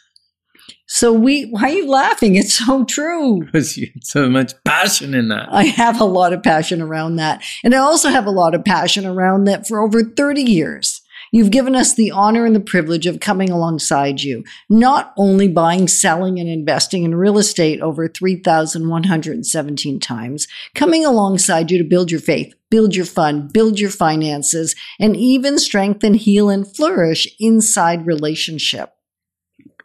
So 0.86 1.12
we 1.12 1.46
why 1.46 1.64
are 1.64 1.70
you 1.70 1.90
laughing? 1.90 2.36
It's 2.36 2.54
so 2.54 2.86
true. 2.86 3.42
Because 3.46 3.78
you 3.78 3.88
had 3.92 4.06
so 4.06 4.30
much 4.30 4.54
passion 4.64 5.16
in 5.16 5.30
that. 5.30 5.50
I 5.52 5.64
have 5.64 6.00
a 6.00 6.06
lot 6.06 6.34
of 6.34 6.44
passion 6.44 6.84
around 6.84 7.16
that. 7.16 7.44
And 7.64 7.74
I 7.74 7.80
also 7.80 8.10
have 8.10 8.28
a 8.28 8.32
lot 8.32 8.54
of 8.54 8.64
passion 8.64 9.08
around 9.08 9.46
that 9.46 9.68
for 9.68 9.80
over 9.80 10.04
30 10.04 10.44
years. 10.44 11.02
You've 11.32 11.52
given 11.52 11.76
us 11.76 11.94
the 11.94 12.12
honor 12.12 12.46
and 12.46 12.56
the 12.56 12.60
privilege 12.60 13.06
of 13.06 13.20
coming 13.20 13.50
alongside 13.50 14.22
you, 14.22 14.44
not 14.70 15.14
only 15.18 15.48
buying, 15.48 15.88
selling, 15.88 16.40
and 16.40 16.48
investing 16.48 17.04
in 17.04 17.16
real 17.16 17.38
estate 17.38 17.82
over 17.82 18.08
3,117 18.08 20.00
times, 20.00 20.48
coming 20.74 21.06
alongside 21.06 21.70
you 21.70 21.78
to 21.78 21.84
build 21.84 22.12
your 22.12 22.22
faith, 22.22 22.54
build 22.70 22.96
your 22.96 23.06
fund, 23.06 23.52
build 23.52 23.80
your 23.80 23.90
finances, 23.90 24.76
and 25.00 25.18
even 25.18 25.60
strengthen, 25.60 26.14
heal, 26.14 26.50
and 26.50 26.74
flourish 26.76 27.28
inside 27.40 28.08
relationship. 28.08 28.94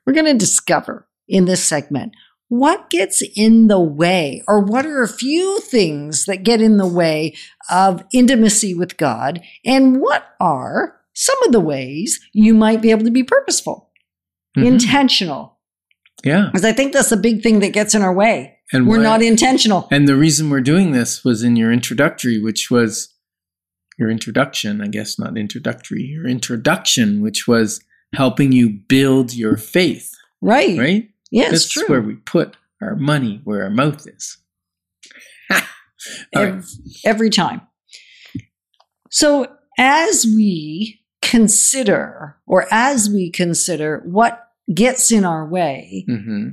We're 0.07 0.15
going 0.15 0.27
to 0.27 0.35
discover 0.35 1.09
in 1.29 1.45
this 1.45 1.65
segment 1.65 2.15
what 2.49 2.91
gets 2.91 3.23
in 3.35 3.69
the 3.69 3.81
way, 3.81 4.43
or 4.47 4.61
what 4.61 4.85
are 4.85 5.03
a 5.03 5.09
few 5.09 5.59
things 5.61 6.27
that 6.27 6.43
get 6.43 6.61
in 6.61 6.77
the 6.77 6.87
way 6.87 7.35
of 7.71 8.05
intimacy 8.13 8.75
with 8.75 8.99
God, 8.99 9.41
and 9.65 10.01
what 10.01 10.35
are 10.39 11.01
some 11.15 11.41
of 11.45 11.53
the 11.53 11.61
ways 11.61 12.21
you 12.33 12.55
might 12.55 12.81
be 12.83 12.91
able 12.91 13.05
to 13.05 13.11
be 13.11 13.23
purposeful, 13.23 13.91
Mhm. 14.57 14.67
intentional. 14.67 15.59
Yeah. 16.25 16.47
Because 16.53 16.65
I 16.65 16.73
think 16.73 16.93
that's 16.93 17.11
the 17.11 17.17
big 17.17 17.43
thing 17.43 17.61
that 17.61 17.73
gets 17.73 17.95
in 17.95 18.03
our 18.03 18.15
way. 18.15 18.59
And 18.73 18.87
We're 18.87 19.03
not 19.03 19.23
intentional. 19.23 19.89
And 19.91 20.09
the 20.09 20.17
reason 20.17 20.49
we're 20.49 20.61
doing 20.63 20.93
this 20.93 21.25
was 21.25 21.43
in 21.43 21.57
your 21.57 21.71
introductory, 21.73 22.39
which 22.41 22.71
was 22.71 23.13
your 23.99 24.11
introduction, 24.11 24.81
I 24.81 24.87
guess, 24.89 25.19
not 25.19 25.37
introductory, 25.37 26.03
your 26.05 26.27
introduction, 26.27 27.21
which 27.21 27.47
was 27.47 27.83
helping 28.15 28.53
you 28.53 28.71
build 28.71 29.35
your 29.35 29.57
faith, 29.59 30.11
Right. 30.41 30.79
right? 30.79 31.09
Yeah, 31.31 31.43
it's 31.45 31.51
That's 31.65 31.69
true. 31.71 31.85
where 31.89 32.01
we 32.01 32.15
put 32.15 32.57
our 32.81 32.97
money 32.97 33.41
where 33.45 33.63
our 33.65 33.71
mouth 33.71 34.07
is. 34.07 34.39
All 35.51 35.61
right. 36.35 36.55
Ev- 36.55 36.67
every 37.05 37.31
time. 37.31 37.63
So 39.11 39.55
as 39.79 40.25
we 40.25 41.02
consider, 41.23 42.37
or 42.47 42.67
as 42.71 43.09
we 43.09 43.31
consider 43.31 44.03
what 44.05 44.49
gets 44.75 45.11
in 45.11 45.25
our 45.25 45.47
way, 45.47 46.05
hmm 46.07 46.49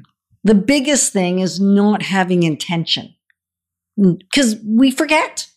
the 0.46 0.56
biggest 0.56 1.12
thing 1.12 1.40
is 1.40 1.60
not 1.60 2.02
having 2.02 2.44
intention 2.44 3.14
because 3.98 4.56
we 4.66 4.90
forget. 4.90 5.48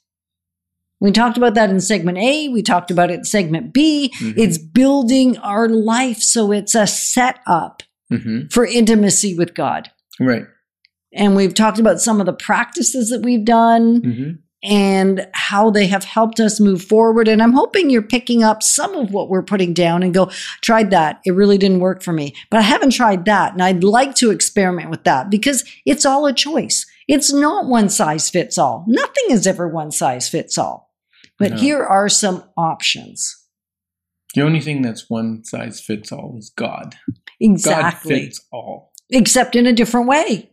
We 1.00 1.12
talked 1.12 1.36
about 1.36 1.54
that 1.54 1.70
in 1.70 1.80
segment 1.80 2.18
A. 2.18 2.48
We 2.48 2.62
talked 2.62 2.90
about 2.90 3.08
it 3.10 3.18
in 3.18 3.24
segment 3.24 3.72
B. 3.72 4.12
Mhm. 4.18 4.34
It's 4.36 4.58
building 4.58 5.38
our 5.38 5.68
life 5.68 6.18
so 6.18 6.50
it's 6.50 6.74
a 6.74 6.88
setup 6.88 7.84
hmm 8.10 8.46
for 8.50 8.66
intimacy 8.66 9.36
with 9.36 9.54
God. 9.54 9.90
Right. 10.18 10.44
And 11.14 11.36
we've 11.36 11.54
talked 11.54 11.78
about 11.78 12.00
some 12.00 12.18
of 12.18 12.26
the 12.26 12.32
practices 12.32 13.10
that 13.10 13.22
we've 13.22 13.44
done 13.44 14.00
hmm 14.02 14.30
and 14.62 15.28
how 15.32 15.70
they 15.70 15.86
have 15.86 16.04
helped 16.04 16.38
us 16.38 16.60
move 16.60 16.82
forward. 16.82 17.26
And 17.26 17.42
I'm 17.42 17.52
hoping 17.52 17.90
you're 17.90 18.00
picking 18.00 18.44
up 18.44 18.62
some 18.62 18.94
of 18.94 19.10
what 19.10 19.28
we're 19.28 19.42
putting 19.42 19.74
down 19.74 20.02
and 20.02 20.14
go, 20.14 20.30
tried 20.60 20.90
that. 20.90 21.20
It 21.24 21.32
really 21.32 21.58
didn't 21.58 21.80
work 21.80 22.02
for 22.02 22.12
me, 22.12 22.34
but 22.50 22.58
I 22.58 22.62
haven't 22.62 22.90
tried 22.92 23.24
that. 23.24 23.52
And 23.52 23.62
I'd 23.62 23.82
like 23.82 24.14
to 24.16 24.30
experiment 24.30 24.90
with 24.90 25.04
that 25.04 25.30
because 25.30 25.64
it's 25.84 26.06
all 26.06 26.26
a 26.26 26.32
choice. 26.32 26.86
It's 27.08 27.32
not 27.32 27.66
one 27.66 27.88
size 27.88 28.30
fits 28.30 28.56
all. 28.56 28.84
Nothing 28.86 29.24
is 29.30 29.46
ever 29.46 29.68
one 29.68 29.90
size 29.90 30.28
fits 30.28 30.56
all. 30.56 30.90
But 31.38 31.52
No. 31.52 31.56
here 31.56 31.82
are 31.82 32.08
some 32.08 32.44
options. 32.56 33.36
The 34.34 34.42
only 34.42 34.60
thing 34.60 34.80
that's 34.82 35.10
one 35.10 35.44
size 35.44 35.80
fits 35.80 36.12
all 36.12 36.36
is 36.38 36.50
God. 36.54 36.94
Exactly. 37.40 38.10
God 38.10 38.20
fits 38.20 38.40
all. 38.52 38.92
Except 39.10 39.56
in 39.56 39.66
a 39.66 39.72
different 39.72 40.06
way. 40.06 40.50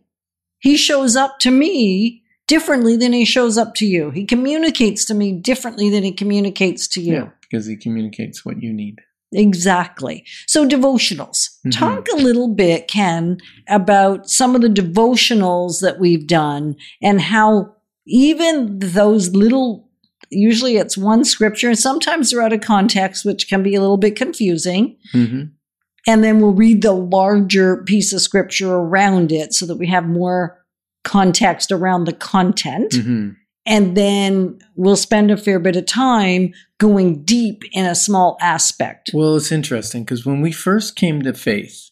He 0.58 0.76
shows 0.76 1.16
up 1.16 1.38
to 1.40 1.50
me 1.50 2.22
differently 2.50 2.96
than 2.96 3.12
he 3.12 3.24
shows 3.24 3.56
up 3.56 3.76
to 3.76 3.86
you. 3.86 4.10
He 4.10 4.24
communicates 4.26 5.04
to 5.04 5.14
me 5.14 5.30
differently 5.30 5.88
than 5.88 6.02
he 6.02 6.10
communicates 6.10 6.88
to 6.88 7.00
you. 7.00 7.12
Yeah, 7.12 7.28
because 7.42 7.64
he 7.66 7.76
communicates 7.76 8.44
what 8.44 8.60
you 8.60 8.72
need. 8.72 8.96
Exactly. 9.32 10.24
So 10.48 10.68
devotionals. 10.68 11.50
Mhm. 11.64 11.70
Talk 11.70 12.08
a 12.12 12.16
little 12.16 12.48
bit, 12.52 12.88
Ken, 12.88 13.38
about 13.68 14.28
some 14.28 14.56
of 14.56 14.62
the 14.62 14.68
devotionals 14.68 15.80
that 15.80 16.00
we've 16.00 16.26
done 16.26 16.74
and 17.00 17.20
how 17.20 17.76
even 18.04 18.80
those 18.80 19.30
little 19.30 19.88
usually 20.32 20.76
it's 20.76 20.98
one 20.98 21.24
scripture 21.24 21.68
and 21.68 21.78
sometimes 21.78 22.30
they're 22.30 22.42
out 22.42 22.52
of 22.52 22.60
context, 22.60 23.24
which 23.24 23.48
can 23.48 23.62
be 23.62 23.76
a 23.76 23.80
little 23.80 23.96
bit 23.96 24.16
confusing. 24.16 24.96
hmm 25.12 25.42
And 26.08 26.24
then 26.24 26.40
we'll 26.40 26.52
read 26.54 26.82
the 26.82 26.92
larger 26.92 27.84
piece 27.84 28.12
of 28.12 28.20
scripture 28.22 28.72
around 28.72 29.30
it 29.30 29.54
so 29.54 29.66
that 29.66 29.76
we 29.76 29.86
have 29.86 30.06
more 30.08 30.59
context 31.04 31.72
around 31.72 32.04
the 32.04 32.12
content. 32.12 32.94
hmm 32.94 33.30
And 33.66 33.96
then 33.96 34.58
we'll 34.74 34.96
spend 34.96 35.30
a 35.30 35.36
fair 35.36 35.58
bit 35.60 35.76
of 35.76 35.84
time 35.86 36.52
going 36.78 37.22
deep 37.24 37.62
in 37.72 37.84
a 37.86 37.94
small 37.94 38.36
aspect. 38.40 39.10
Well, 39.12 39.36
it's 39.36 39.52
interesting 39.52 40.02
because 40.04 40.24
when 40.24 40.40
we 40.40 40.50
first 40.52 40.96
came 40.96 41.22
to 41.22 41.34
faith, 41.34 41.90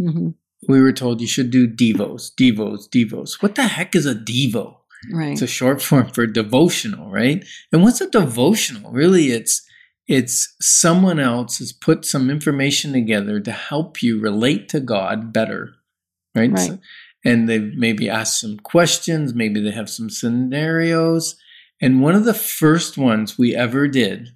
Mhm. 0.00 0.34
we 0.66 0.80
were 0.80 0.92
told 0.92 1.20
you 1.20 1.26
should 1.26 1.50
do 1.50 1.68
devos, 1.68 2.30
devos, 2.34 2.88
devos. 2.88 3.42
What 3.42 3.54
the 3.54 3.64
heck 3.68 3.94
is 3.94 4.06
a 4.06 4.14
devo? 4.14 4.76
Right. 5.12 5.32
It's 5.32 5.42
a 5.42 5.46
short 5.46 5.82
form 5.82 6.08
for 6.08 6.26
devotional, 6.26 7.10
right? 7.10 7.44
And 7.70 7.82
what's 7.82 8.00
a 8.00 8.08
devotional? 8.10 8.90
Really, 8.92 9.26
it's 9.30 9.62
it's 10.06 10.54
someone 10.60 11.18
else 11.18 11.58
has 11.58 11.72
put 11.72 12.04
some 12.04 12.28
information 12.30 12.92
together 12.92 13.40
to 13.40 13.50
help 13.52 14.02
you 14.02 14.20
relate 14.20 14.68
to 14.70 14.78
God 14.80 15.32
better, 15.32 15.74
right? 16.34 16.50
Right. 16.50 16.58
So- 16.68 16.78
and 17.24 17.48
they've 17.48 17.72
maybe 17.76 18.08
asked 18.08 18.40
some 18.40 18.58
questions, 18.58 19.34
maybe 19.34 19.60
they 19.60 19.70
have 19.70 19.88
some 19.90 20.10
scenarios. 20.10 21.36
And 21.80 22.00
one 22.02 22.14
of 22.14 22.24
the 22.24 22.34
first 22.34 22.96
ones 22.98 23.38
we 23.38 23.54
ever 23.54 23.88
did 23.88 24.28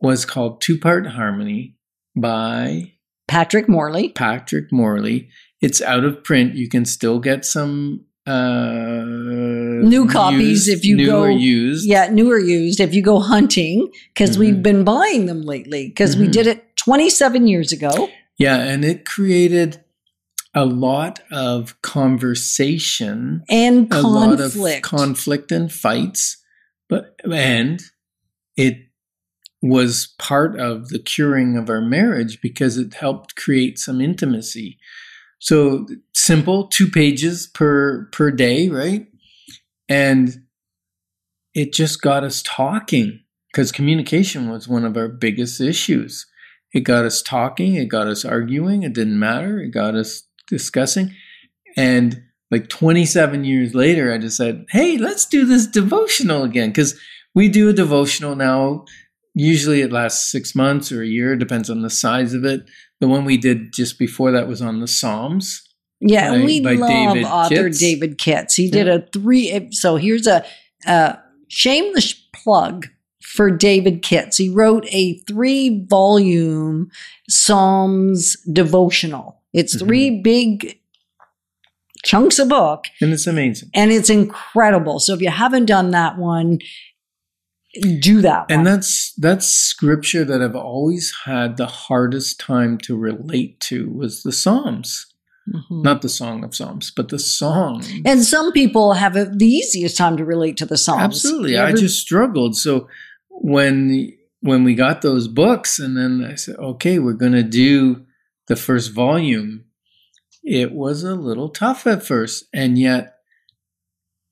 was 0.00 0.24
called 0.24 0.60
Two 0.60 0.78
Part 0.78 1.06
Harmony 1.06 1.76
by 2.16 2.92
Patrick 3.28 3.68
Morley. 3.68 4.10
Patrick 4.10 4.70
Morley. 4.72 5.28
It's 5.60 5.80
out 5.82 6.04
of 6.04 6.22
print. 6.24 6.54
You 6.54 6.68
can 6.68 6.84
still 6.84 7.18
get 7.18 7.44
some 7.44 8.04
uh, 8.26 9.04
new 9.04 10.06
copies 10.08 10.66
if 10.68 10.84
you 10.84 10.96
new 10.96 11.06
go- 11.06 11.26
used. 11.26 11.86
Yeah, 11.86 12.08
new 12.10 12.30
or 12.32 12.38
used 12.38 12.80
if 12.80 12.94
you 12.94 13.02
go 13.02 13.20
hunting, 13.20 13.90
because 14.14 14.36
Mhm. 14.36 14.40
we've 14.40 14.62
been 14.62 14.82
buying 14.84 15.26
them 15.26 15.42
lately, 15.42 15.88
because 15.88 16.16
we 16.16 16.28
Mhm. 16.28 16.32
did 16.32 16.46
it 16.46 16.74
27 16.76 17.46
years 17.46 17.70
ago. 17.70 18.08
Yeah, 18.38 18.56
and 18.56 18.82
it 18.84 19.04
created 19.04 19.83
a 20.54 20.64
lot 20.64 21.20
of 21.32 21.80
conversation, 21.82 23.42
And 23.48 23.92
a 23.92 24.02
lot 24.02 24.32
of 24.34 24.52
conflict. 24.52 24.82
conflict 24.82 25.52
and 25.52 25.72
fights, 25.72 26.42
but 26.88 27.18
and 27.30 27.80
it 28.56 28.76
was 29.62 30.14
part 30.18 30.60
of 30.60 30.88
the 30.90 30.98
curing 30.98 31.56
of 31.56 31.68
our 31.70 31.80
marriage 31.80 32.38
because 32.42 32.76
it 32.76 32.94
helped 32.94 33.34
create 33.34 33.78
some 33.78 34.00
intimacy. 34.00 34.78
So 35.38 35.86
simple, 36.14 36.68
two 36.68 36.88
pages 36.88 37.46
per 37.46 38.06
per 38.12 38.30
day, 38.30 38.68
right? 38.68 39.06
And 39.88 40.44
it 41.54 41.72
just 41.72 42.00
got 42.00 42.24
us 42.24 42.42
talking 42.42 43.20
because 43.52 43.72
communication 43.72 44.50
was 44.50 44.68
one 44.68 44.84
of 44.84 44.96
our 44.96 45.08
biggest 45.08 45.60
issues. 45.60 46.26
It 46.72 46.80
got 46.80 47.04
us 47.04 47.22
talking, 47.22 47.74
it 47.74 47.86
got 47.86 48.08
us 48.08 48.24
arguing, 48.24 48.82
it 48.82 48.92
didn't 48.92 49.18
matter, 49.18 49.60
it 49.60 49.70
got 49.70 49.94
us 49.94 50.24
discussing. 50.48 51.14
And 51.76 52.22
like 52.50 52.68
27 52.68 53.44
years 53.44 53.74
later, 53.74 54.12
I 54.12 54.18
just 54.18 54.36
said, 54.36 54.64
hey, 54.70 54.96
let's 54.96 55.26
do 55.26 55.44
this 55.44 55.66
devotional 55.66 56.44
again 56.44 56.70
because 56.70 56.98
we 57.34 57.48
do 57.48 57.68
a 57.68 57.72
devotional 57.72 58.36
now. 58.36 58.84
Usually 59.34 59.80
it 59.80 59.90
lasts 59.90 60.30
six 60.30 60.54
months 60.54 60.92
or 60.92 61.02
a 61.02 61.06
year, 61.06 61.34
depends 61.34 61.68
on 61.68 61.82
the 61.82 61.90
size 61.90 62.34
of 62.34 62.44
it. 62.44 62.62
The 63.00 63.08
one 63.08 63.24
we 63.24 63.36
did 63.36 63.72
just 63.72 63.98
before 63.98 64.30
that 64.30 64.46
was 64.46 64.62
on 64.62 64.80
the 64.80 64.86
Psalms. 64.86 65.62
yeah, 66.00 66.32
and 66.32 66.44
we 66.44 66.60
love 66.60 66.88
David 66.88 67.24
author 67.24 67.68
Kitz. 67.68 67.80
David 67.80 68.18
Kitz. 68.18 68.54
He 68.54 68.70
did 68.70 68.88
a 68.88 69.04
three. 69.12 69.72
So 69.72 69.96
here's 69.96 70.28
a, 70.28 70.44
a 70.86 71.18
shameless 71.48 72.12
plug 72.32 72.86
for 73.20 73.50
David 73.50 74.02
Kitz. 74.02 74.36
He 74.36 74.48
wrote 74.48 74.86
a 74.90 75.18
three 75.20 75.84
volume 75.88 76.90
Psalms 77.28 78.36
devotional. 78.52 79.42
It's 79.54 79.76
Mm-hmm. 79.76 79.86
3 79.86 80.20
big 80.22 80.78
chunks 82.04 82.38
of 82.38 82.48
book 82.50 82.84
And 83.00 83.12
it's 83.14 83.26
amazing. 83.26 83.70
and 83.74 83.90
it's 83.90 84.10
incredible. 84.10 84.98
So 85.00 85.14
if 85.14 85.22
you 85.22 85.30
haven't 85.30 85.66
done 85.66 85.90
that 85.92 86.18
one, 86.18 86.58
do 88.00 88.20
that 88.20 88.40
one. 88.40 88.46
And 88.50 88.66
that's 88.66 89.12
that's 89.14 89.46
scripture 89.46 90.24
that 90.24 90.42
I've 90.42 90.54
always 90.54 91.12
had 91.24 91.56
the 91.56 91.66
hardest 91.66 92.38
time 92.38 92.78
to 92.78 92.96
relate 92.96 93.58
to 93.60 93.88
was 93.90 94.22
the 94.22 94.32
Psalms. 94.32 95.06
Mhm. 95.52 95.82
Not 95.82 96.00
the 96.02 96.08
Song 96.08 96.42
of 96.44 96.54
Psalms, 96.54 96.90
but 96.94 97.08
the 97.10 97.18
song. 97.18 97.84
And 98.06 98.22
some 98.24 98.50
people 98.52 98.94
have 98.94 99.14
a, 99.16 99.24
the 99.26 99.46
easiest 99.46 99.96
time 99.96 100.16
to 100.16 100.24
relate 100.24 100.56
to 100.58 100.66
the 100.66 100.78
Psalms. 100.78 101.02
Absolutely. 101.02 101.58
I 101.58 101.72
just 101.72 102.00
struggled. 102.00 102.56
So 102.56 102.88
when 103.30 104.12
when 104.40 104.62
we 104.64 104.74
got 104.74 105.02
those 105.02 105.26
books 105.28 105.78
and 105.78 105.96
then 105.96 106.24
I 106.30 106.34
said, 106.36 106.56
okay, 106.56 106.98
we're 106.98 107.12
gonna 107.14 107.42
do 107.42 108.03
the 108.48 108.56
first 108.56 108.92
volume, 108.92 109.64
it 110.42 110.72
was 110.72 111.02
a 111.02 111.14
little 111.14 111.48
tough 111.48 111.86
at 111.86 112.02
first. 112.04 112.44
And 112.52 112.78
yet 112.78 113.14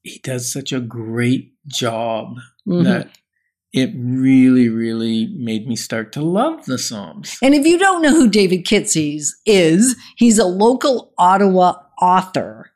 he 0.03 0.19
does 0.23 0.51
such 0.53 0.73
a 0.73 0.81
great 0.81 1.53
job 1.67 2.37
Mhm. 2.67 2.85
that 2.85 3.09
it 3.73 3.91
really, 3.97 4.69
really 4.69 5.27
made 5.35 5.67
me 5.67 5.77
start 5.77 6.13
to 6.13 6.21
love 6.21 6.67
the 6.67 6.77
Psalms. 6.77 7.39
And 7.41 7.55
if 7.55 7.67
you 7.67 7.79
don't 7.79 8.03
know 8.03 8.11
who 8.15 8.29
David 8.29 8.67
Kitz 8.67 8.95
is, 9.47 9.97
he's 10.17 10.39
a 10.39 10.45
local 10.45 11.15
Ottawa 11.17 11.77
author 12.01 12.73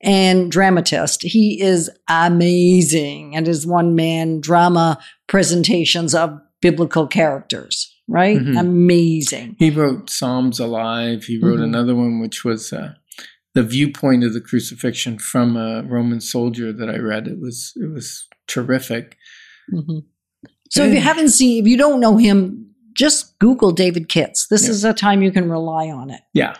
and 0.00 0.50
dramatist. 0.52 1.22
He 1.22 1.60
is 1.60 1.90
amazing 2.08 3.34
and 3.34 3.46
his 3.46 3.66
one 3.66 3.96
man 3.96 4.40
drama 4.40 4.98
presentations 5.26 6.14
of 6.14 6.38
biblical 6.60 7.06
characters, 7.08 7.92
right? 8.08 8.38
Mhm. 8.38 8.58
Amazing. 8.60 9.56
He 9.58 9.70
wrote 9.70 10.10
Psalms 10.10 10.58
Alive. 10.60 11.24
He 11.24 11.38
wrote 11.38 11.58
Mhm. 11.60 11.64
another 11.64 11.94
one, 11.94 12.20
which 12.20 12.44
was 12.44 12.72
uh, 12.72 12.94
the 13.54 13.62
viewpoint 13.62 14.22
of 14.24 14.32
the 14.34 14.40
crucifixion 14.40 15.18
from 15.18 15.56
a 15.56 15.82
Roman 15.82 16.20
soldier 16.20 16.72
that 16.72 16.88
I 16.90 16.98
read. 16.98 17.26
It 17.28 17.40
was 17.40 17.72
it 17.76 17.90
was 17.92 18.26
terrific. 18.46 19.16
Mhm. 19.72 20.04
So 20.70 20.84
if 20.84 20.92
you 20.94 21.00
haven't 21.00 21.30
seen, 21.30 21.62
if 21.64 21.68
you 21.68 21.76
don't 21.76 22.00
know 22.00 22.16
him, 22.16 22.66
just 22.94 23.38
Google 23.38 23.72
David 23.72 24.08
Kitz. 24.08 24.48
This 24.48 24.64
Yeah. 24.64 24.70
is 24.70 24.84
a 24.84 24.92
time 24.94 25.22
you 25.22 25.30
can 25.30 25.48
rely 25.48 25.88
on 25.90 26.10
it. 26.10 26.20
Yeah, 26.34 26.54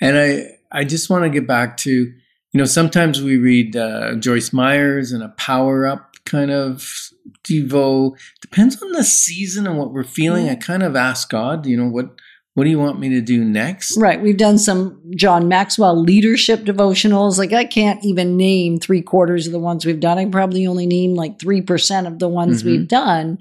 and 0.00 0.16
I 0.18 0.56
I 0.70 0.84
just 0.84 1.08
want 1.10 1.24
to 1.24 1.30
get 1.30 1.46
back 1.46 1.76
to 1.78 1.90
you 1.90 2.58
know 2.58 2.64
sometimes 2.64 3.22
we 3.22 3.36
read 3.36 3.76
uh, 3.76 4.16
Joyce 4.16 4.52
Meyers 4.52 5.12
and 5.12 5.22
a 5.22 5.28
power 5.30 5.86
up 5.86 6.14
kind 6.24 6.50
of 6.50 7.07
devo. 7.44 8.16
Depends 8.40 8.80
on 8.82 8.92
the 8.92 9.04
season 9.04 9.66
and 9.66 9.78
what 9.78 9.92
we're 9.92 10.04
feeling. 10.04 10.48
I 10.48 10.54
kind 10.54 10.82
of 10.82 10.96
ask 10.96 11.28
God, 11.30 11.66
you 11.66 11.76
know 11.76 11.88
what 11.88 12.10
what 12.54 12.64
do 12.64 12.70
you 12.70 12.78
want 12.80 12.98
me 12.98 13.08
to 13.10 13.20
do 13.20 13.44
next? 13.44 13.96
Right. 13.96 14.20
We've 14.20 14.36
done 14.36 14.58
some 14.58 15.00
John 15.14 15.46
Maxwell 15.46 15.96
leadership 16.00 16.64
devotionals. 16.64 17.38
Like 17.38 17.52
I 17.52 17.64
can't 17.64 18.04
even 18.04 18.36
name 18.36 18.78
three 18.78 19.00
quarters 19.02 19.46
of 19.46 19.52
the 19.52 19.60
ones 19.60 19.86
we've 19.86 20.00
done. 20.00 20.18
I 20.18 20.24
probably 20.26 20.66
only 20.66 20.86
name 20.86 21.14
like 21.14 21.38
3% 21.38 22.08
of 22.08 22.18
the 22.18 22.28
ones 22.28 22.62
Mhm. 22.62 22.66
we've 22.66 22.88
done. 22.88 23.38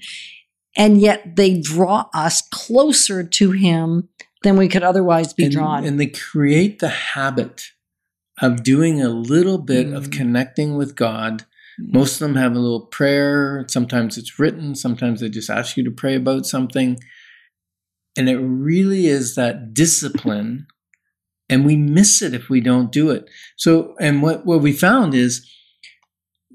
And 0.75 1.01
yet 1.01 1.35
they 1.35 1.59
draw 1.59 2.05
us 2.13 2.43
closer 2.51 3.23
to 3.23 3.51
him 3.51 4.09
than 4.43 4.55
we 4.55 4.67
could 4.67 4.83
otherwise 4.83 5.33
be 5.33 5.45
and, 5.45 5.51
drawn. 5.51 5.83
and 5.83 5.99
they 5.99 6.05
create 6.05 6.77
the 6.77 6.89
habit 6.89 7.71
of 8.39 8.61
doing 8.61 9.01
a 9.01 9.09
little 9.09 9.57
bit 9.57 9.91
of 9.91 10.09
Mm. 10.09 10.11
connecting 10.11 10.75
with 10.77 10.95
God. 10.95 11.45
Hmm. 11.77 11.91
Most 11.91 12.13
of 12.13 12.27
them 12.27 12.35
have 12.35 12.55
a 12.55 12.59
little 12.59 12.85
prayer. 12.87 13.65
Sometimes 13.67 14.17
it's 14.17 14.39
written. 14.39 14.75
Sometimes 14.75 15.21
they 15.21 15.29
just 15.29 15.49
ask 15.49 15.77
you 15.77 15.83
to 15.83 15.91
pray 15.91 16.15
about 16.15 16.45
something. 16.45 16.99
And 18.17 18.29
it 18.29 18.37
really 18.37 19.07
is 19.07 19.35
that 19.35 19.73
discipline. 19.73 20.67
And 21.49 21.65
we 21.65 21.77
miss 21.77 22.21
it 22.21 22.33
if 22.33 22.49
we 22.49 22.59
don't 22.59 22.91
do 22.91 23.09
it. 23.09 23.29
So, 23.55 23.95
and 24.01 24.21
what, 24.21 24.45
what 24.45 24.61
we 24.61 24.73
found 24.73 25.13
is 25.13 25.49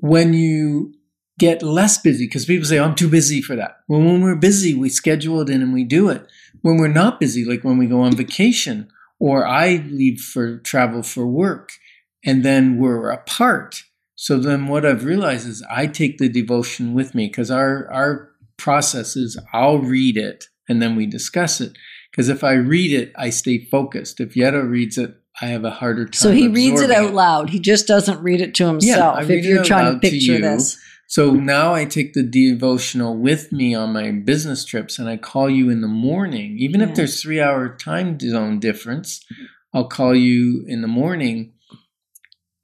when 0.01 0.35
you 0.35 0.95
get 1.39 1.63
less 1.63 1.97
busy, 1.99 2.27
because 2.27 2.45
people 2.45 2.67
say, 2.67 2.79
oh, 2.79 2.85
I'm 2.85 2.95
too 2.95 3.09
busy 3.09 3.41
for 3.41 3.57
that. 3.57 3.79
Well, 3.89 4.01
when 4.01 4.21
we're 4.21 4.37
busy, 4.37 4.75
we 4.75 4.89
schedule 4.89 5.41
it 5.41 5.49
in 5.49 5.63
and 5.63 5.73
we 5.73 5.85
do 5.85 6.09
it. 6.11 6.27
When 6.61 6.77
we're 6.77 6.89
not 6.89 7.21
busy, 7.21 7.45
like 7.45 7.65
when 7.65 7.79
we 7.79 7.87
go 7.87 8.03
on 8.03 8.15
vacation, 8.17 8.89
or 9.19 9.47
I 9.47 9.77
leave 9.89 10.21
for 10.21 10.59
travel 10.59 11.03
for 11.03 11.27
work, 11.27 11.73
and 12.25 12.45
then 12.45 12.79
we're 12.79 13.11
apart. 13.11 13.85
So 14.23 14.39
then 14.39 14.69
what 14.69 14.87
I've 14.87 15.05
realized 15.05 15.49
is 15.49 15.65
I 15.69 15.89
take 15.89 16.19
the 16.19 16.29
devotion 16.29 16.95
with 16.95 17.13
me 17.13 17.27
because 17.27 17.51
our 17.51 17.91
our 17.93 18.31
process 18.57 19.17
is 19.17 19.37
I'll 19.53 19.81
read 19.81 20.17
it 20.17 20.45
and 20.69 20.81
then 20.81 20.95
we 20.95 21.07
discuss 21.07 21.61
it. 21.61 21.77
Because 22.09 22.29
if 22.29 22.45
I 22.45 22.53
read 22.53 22.93
it, 22.93 23.13
I 23.17 23.31
stay 23.31 23.59
focused. 23.65 24.21
If 24.21 24.37
Yetta 24.37 24.63
reads 24.63 24.97
it, 24.97 25.17
I 25.41 25.47
have 25.47 25.65
a 25.65 25.73
harder 25.73 26.05
time. 26.05 26.13
so 26.13 26.31
he 26.31 26.47
reads 26.47 26.81
it 26.81 26.93
out 26.93 27.13
loud. 27.13 27.51
He 27.51 27.59
just 27.59 27.89
doesn't 27.89 28.23
read 28.23 28.41
it 28.41 28.55
to 28.57 28.69
himself. 28.69 29.17
I 29.17 29.23
read 29.23 29.31
if 29.41 29.45
it 29.45 29.49
you're 29.49 29.59
out 29.59 29.67
trying 29.67 29.85
to 29.87 29.91
loud 29.95 30.03
to 30.03 30.09
picture 30.11 30.33
you. 30.35 30.41
this. 30.41 30.79
So 31.09 31.33
now 31.33 31.75
I 31.75 31.85
take 31.85 32.13
the 32.13 32.23
devotional 32.23 33.17
with 33.19 33.51
me 33.51 33.75
on 33.75 33.93
my 33.93 34.13
business 34.13 34.65
trips 34.65 35.01
and 35.01 35.09
I 35.09 35.17
call 35.17 35.51
you 35.51 35.69
in 35.69 35.81
the 35.81 35.89
morning. 35.89 36.59
Even 36.61 36.81
Yeah. 36.81 36.91
if 36.91 36.95
there's 36.95 37.21
three 37.21 37.41
hour 37.41 37.77
time 37.77 38.21
zone 38.21 38.61
difference, 38.61 39.21
I'll 39.75 39.89
call 39.89 40.15
you 40.15 40.65
in 40.69 40.81
the 40.81 40.87
morning 40.87 41.52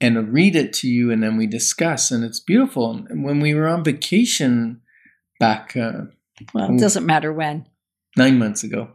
and 0.01 0.33
read 0.33 0.55
it 0.55 0.73
to 0.73 0.87
you 0.87 1.11
and 1.11 1.21
then 1.21 1.37
we 1.37 1.47
discuss. 1.47 2.11
And 2.11 2.23
it's 2.23 2.39
beautiful. 2.39 2.91
And 3.09 3.23
when 3.23 3.39
we 3.39 3.53
were 3.53 3.67
on 3.67 3.83
vacation 3.83 4.81
back 5.39 5.75
uh, 5.75 6.03
Well, 6.53 6.73
it 6.73 6.79
doesn't 6.79 7.05
matter 7.05 7.33
when. 7.33 7.65
nine 8.17 8.37
months 8.37 8.63
ago. 8.63 8.89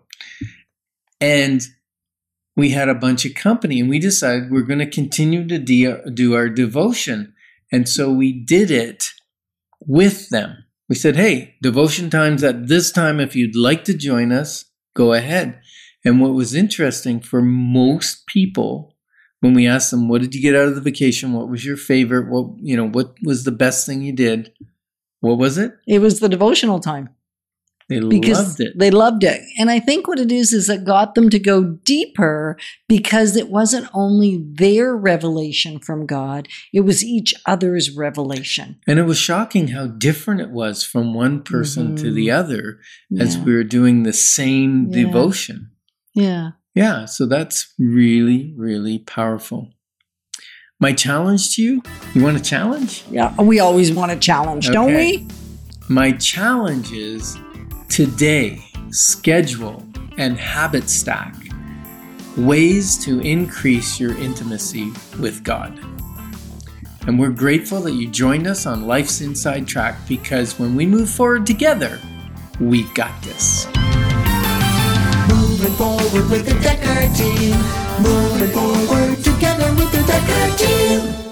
And 1.20 1.62
we 2.56 2.70
had 2.70 2.88
a 2.88 2.94
bunch 2.94 3.24
of 3.24 3.34
company 3.34 3.80
and 3.80 3.88
we 3.88 3.98
decided 3.98 4.50
we're 4.50 4.62
going 4.62 4.78
to 4.78 4.90
continue 4.90 5.46
to 5.48 5.58
de- 5.58 6.10
do 6.10 6.34
our 6.34 6.48
devotion. 6.48 7.34
And 7.72 7.88
so 7.88 8.12
we 8.12 8.32
did 8.32 8.70
it 8.70 9.04
with 9.80 10.28
them. 10.30 10.64
We 10.88 10.94
said, 10.94 11.16
hey, 11.16 11.56
devotion 11.62 12.10
time's 12.10 12.44
at 12.44 12.68
this 12.68 12.92
time. 12.92 13.18
If 13.18 13.34
you'd 13.34 13.56
like 13.56 13.84
to 13.84 13.94
join 13.94 14.32
us, 14.32 14.66
go 14.94 15.12
ahead. 15.12 15.60
And 16.04 16.20
what 16.20 16.34
was 16.34 16.54
interesting 16.54 17.20
for 17.20 17.40
most 17.40 18.26
people, 18.26 18.93
when 19.44 19.52
we 19.52 19.66
asked 19.66 19.90
them, 19.90 20.08
what 20.08 20.22
did 20.22 20.34
you 20.34 20.40
get 20.40 20.56
out 20.56 20.68
of 20.68 20.74
the 20.74 20.80
vacation? 20.80 21.34
What 21.34 21.50
was 21.50 21.66
your 21.66 21.76
favorite? 21.76 22.30
What, 22.30 22.46
you 22.62 22.78
know, 22.78 22.88
what 22.88 23.14
was 23.22 23.44
the 23.44 23.52
best 23.52 23.84
thing 23.84 24.00
you 24.00 24.12
did? 24.14 24.50
What 25.20 25.36
was 25.36 25.58
it? 25.58 25.72
It 25.86 25.98
was 25.98 26.20
the 26.20 26.30
devotional 26.30 26.80
time. 26.80 27.10
They 27.90 28.00
because 28.00 28.38
loved 28.38 28.60
it. 28.60 28.78
they 28.78 28.90
loved 28.90 29.24
it. 29.24 29.42
And 29.58 29.70
I 29.70 29.78
think 29.80 30.08
what 30.08 30.18
it 30.18 30.32
is 30.32 30.54
is 30.54 30.70
it 30.70 30.86
got 30.86 31.14
them 31.14 31.28
to 31.28 31.38
go 31.38 31.62
deeper 31.84 32.56
because 32.88 33.36
it 33.36 33.50
wasn't 33.50 33.86
only 33.92 34.42
their 34.54 34.96
revelation 34.96 35.78
from 35.78 36.06
God, 36.06 36.48
it 36.72 36.80
was 36.80 37.04
each 37.04 37.34
other's 37.44 37.94
revelation. 37.94 38.80
And 38.86 38.98
it 38.98 39.02
was 39.02 39.18
shocking 39.18 39.68
how 39.68 39.88
different 39.88 40.40
it 40.40 40.48
was 40.50 40.82
from 40.82 41.12
one 41.12 41.42
person 41.42 41.94
to 41.96 42.10
the 42.10 42.28
Mhm. 42.28 42.34
other 42.38 42.78
as 43.20 43.36
Yeah. 43.36 43.44
we 43.44 43.52
were 43.52 43.64
doing 43.64 44.04
the 44.04 44.14
same 44.14 44.88
Yeah. 44.90 45.04
devotion. 45.04 45.68
Yeah. 46.14 46.52
Yeah, 46.74 47.04
so 47.04 47.26
that's 47.26 47.72
really, 47.78 48.52
really 48.56 48.98
powerful. 48.98 49.70
My 50.80 50.92
challenge 50.92 51.54
to 51.54 51.62
you 51.62 51.82
you 52.14 52.22
want 52.22 52.36
a 52.36 52.42
challenge? 52.42 53.04
Yeah. 53.10 53.40
We 53.40 53.60
always 53.60 53.92
want 53.92 54.12
a 54.12 54.16
challenge, 54.16 54.68
don't 54.70 54.94
we? 54.94 55.26
My 55.88 56.12
challenge 56.12 56.92
is 56.92 57.38
today 57.88 58.64
schedule 58.90 59.86
and 60.18 60.38
habit 60.38 60.88
stack 60.88 61.34
ways 62.36 62.98
to 63.04 63.20
increase 63.20 64.00
your 64.00 64.16
intimacy 64.18 64.92
with 65.20 65.44
God. 65.44 65.78
And 67.06 67.18
we're 67.18 67.30
grateful 67.30 67.80
that 67.82 67.92
you 67.92 68.08
joined 68.08 68.46
us 68.46 68.66
on 68.66 68.86
Life's 68.86 69.20
Inside 69.20 69.68
Track 69.68 69.96
because 70.08 70.58
when 70.58 70.74
we 70.74 70.86
move 70.86 71.10
forward 71.10 71.46
together, 71.46 72.00
we've 72.58 72.92
got 72.94 73.22
this. 73.22 73.66
Moving 75.64 75.78
forward 75.78 76.30
with 76.30 76.44
the 76.44 76.52
Dekker 76.56 77.16
team. 77.16 77.56
Moving 78.02 78.50
forward 78.50 79.24
together 79.24 79.72
with 79.72 79.90
the 79.92 79.98
Dekker 80.00 80.58
team. 80.58 81.23